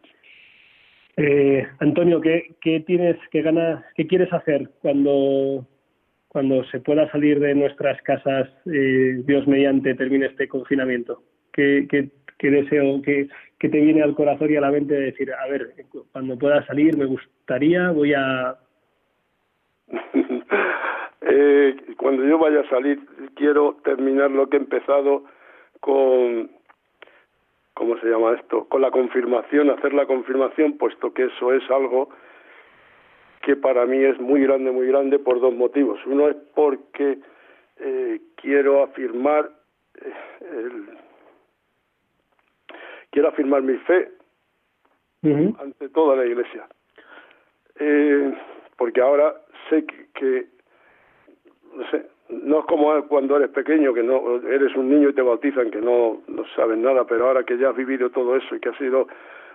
[1.24, 5.68] Eh, Antonio, ¿qué, ¿qué, tienes, qué ganas, qué quieres hacer cuando,
[6.28, 11.22] cuando se pueda salir de nuestras casas, eh, Dios mediante, termine este confinamiento?
[11.54, 12.10] ¿Qué, qué,
[12.40, 15.76] qué deseo, qué, te viene al corazón y a la mente de decir, a ver,
[16.12, 18.58] cuando pueda salir me gustaría, voy a...
[21.22, 23.00] eh, cuando yo vaya a salir,
[23.36, 25.26] quiero terminar lo que he empezado
[25.82, 26.50] con
[27.74, 28.66] ¿cómo se llama esto?
[28.66, 32.10] Con la confirmación, hacer la confirmación, puesto que eso es algo
[33.42, 36.00] que para mí es muy grande, muy grande por dos motivos.
[36.06, 37.20] Uno es porque
[37.78, 39.50] eh, quiero afirmar
[39.96, 40.98] eh, el,
[43.10, 44.12] quiero afirmar mi fe
[45.60, 46.68] ante toda la Iglesia,
[47.80, 48.34] eh,
[48.76, 49.36] porque ahora
[49.70, 50.48] sé que, que
[51.76, 55.22] no sé, no es como cuando eres pequeño, que no eres un niño y te
[55.22, 58.60] bautizan, que no, no saben nada, pero ahora que ya has vivido todo eso y
[58.60, 59.08] que has sido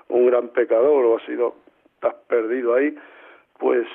[0.09, 1.55] un gran pecador o has sido,
[1.95, 2.95] estás perdido ahí,
[3.59, 3.87] pues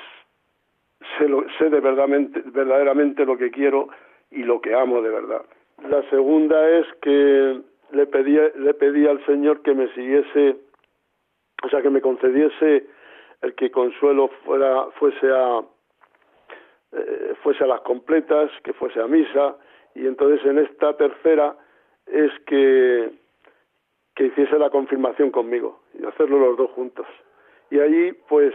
[1.18, 3.88] sé, lo, sé de verdaderamente, verdaderamente lo que quiero
[4.30, 5.42] y lo que amo de verdad.
[5.88, 7.60] La segunda es que
[7.92, 10.56] le pedí, le pedí al Señor que me siguiese,
[11.64, 12.86] o sea, que me concediese
[13.42, 15.62] el que Consuelo fuera, fuese a,
[16.92, 19.56] eh, fuese a las completas, que fuese a misa,
[19.94, 21.56] y entonces en esta tercera
[22.06, 23.10] es que,
[24.14, 27.06] que hiciese la confirmación conmigo y hacerlo los dos juntos.
[27.70, 28.54] Y allí, pues,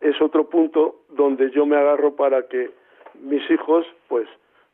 [0.00, 2.70] es otro punto donde yo me agarro para que
[3.14, 4.28] mis hijos, pues,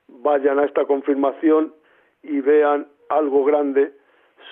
[0.09, 1.75] vayan a esta confirmación
[2.23, 3.93] y vean algo grande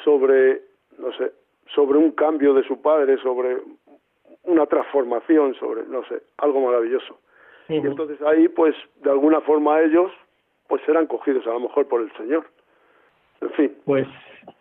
[0.04, 0.62] sobre,
[0.98, 1.32] no sé,
[1.74, 3.58] sobre un cambio de su padre, sobre
[4.44, 7.18] una transformación, sobre, no sé, algo maravilloso.
[7.68, 10.10] Y entonces ahí, pues, de alguna forma ellos,
[10.68, 12.44] pues serán cogidos a lo mejor por el Señor.
[13.40, 13.72] En fin.
[13.84, 14.06] Pues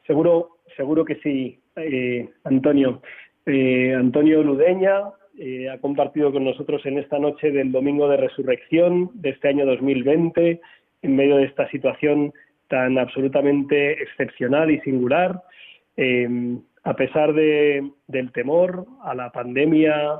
[0.06, 3.02] seguro, seguro que sí, eh, Antonio.
[3.46, 9.10] Eh, Antonio Ludeña, eh, ha compartido con nosotros en esta noche del Domingo de Resurrección
[9.16, 10.62] de este año 2020,
[11.02, 12.34] en medio de esta situación
[12.68, 15.44] tan absolutamente excepcional y singular.
[15.98, 20.20] Eh, a pesar de, del temor a la pandemia,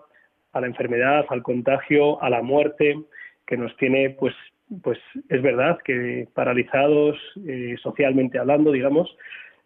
[0.54, 2.98] a la enfermedad, al contagio, a la muerte,
[3.46, 4.36] que nos tiene, pues,
[4.82, 5.00] pues
[5.30, 9.16] es verdad que paralizados eh, socialmente hablando, digamos,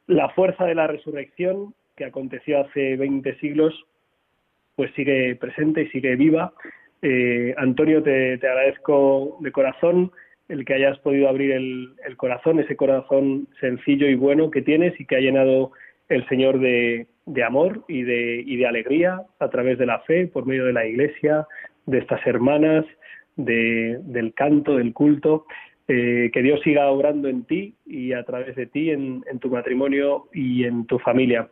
[0.08, 3.74] la fuerza de la resurrección que aconteció hace 20 siglos,
[4.76, 6.54] pues sigue presente y sigue viva.
[7.02, 10.12] Eh, Antonio, te, agradezco de corazón
[10.48, 15.06] el que hayas podido abrir el, corazón, ese corazón sencillo y bueno que tienes y
[15.06, 15.72] que ha llenado
[16.08, 17.08] el Señor de,
[17.44, 20.86] amor y de, y de alegría a través de la fe, por medio de la
[20.86, 21.46] Iglesia,
[21.86, 22.86] de estas hermanas,
[23.36, 25.46] del canto, del culto.
[25.90, 30.28] Eh, que Dios siga obrando en ti y a través de ti, en, tu matrimonio
[30.34, 31.48] y en tu familia.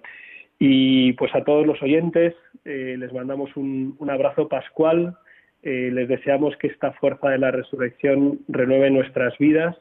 [0.60, 2.34] Y pues a todos los oyentes
[2.66, 5.16] eh, les mandamos un, abrazo pascual,
[5.64, 9.78] eh, les deseamos que esta fuerza de la resurrección renueve nuestras vidas,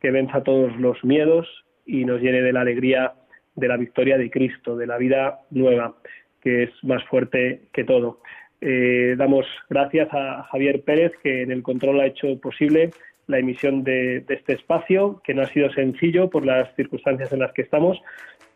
[0.00, 1.48] que venza todos los miedos
[1.86, 3.14] y nos llene de la alegría
[3.54, 5.94] de la victoria de Cristo, de la vida nueva,
[6.40, 8.20] que es más fuerte que todo.
[8.60, 12.90] damos gracias a Javier Pérez, que en el control ha hecho posible
[13.26, 17.52] la emisión de, este espacio, que no ha sido sencillo por las circunstancias en las
[17.52, 18.00] que estamos,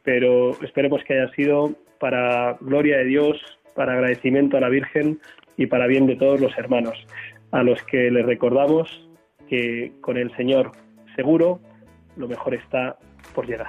[0.02, 3.36] pero esperemos que haya sido para gloria de Dios,
[3.74, 5.20] para agradecimiento a la Virgen
[5.56, 6.96] y para bien de todos los hermanos,
[7.50, 9.08] a los que les recordamos
[9.48, 10.72] que con el Señor
[11.16, 11.60] seguro
[12.16, 12.96] lo mejor está
[13.34, 13.68] por llegar.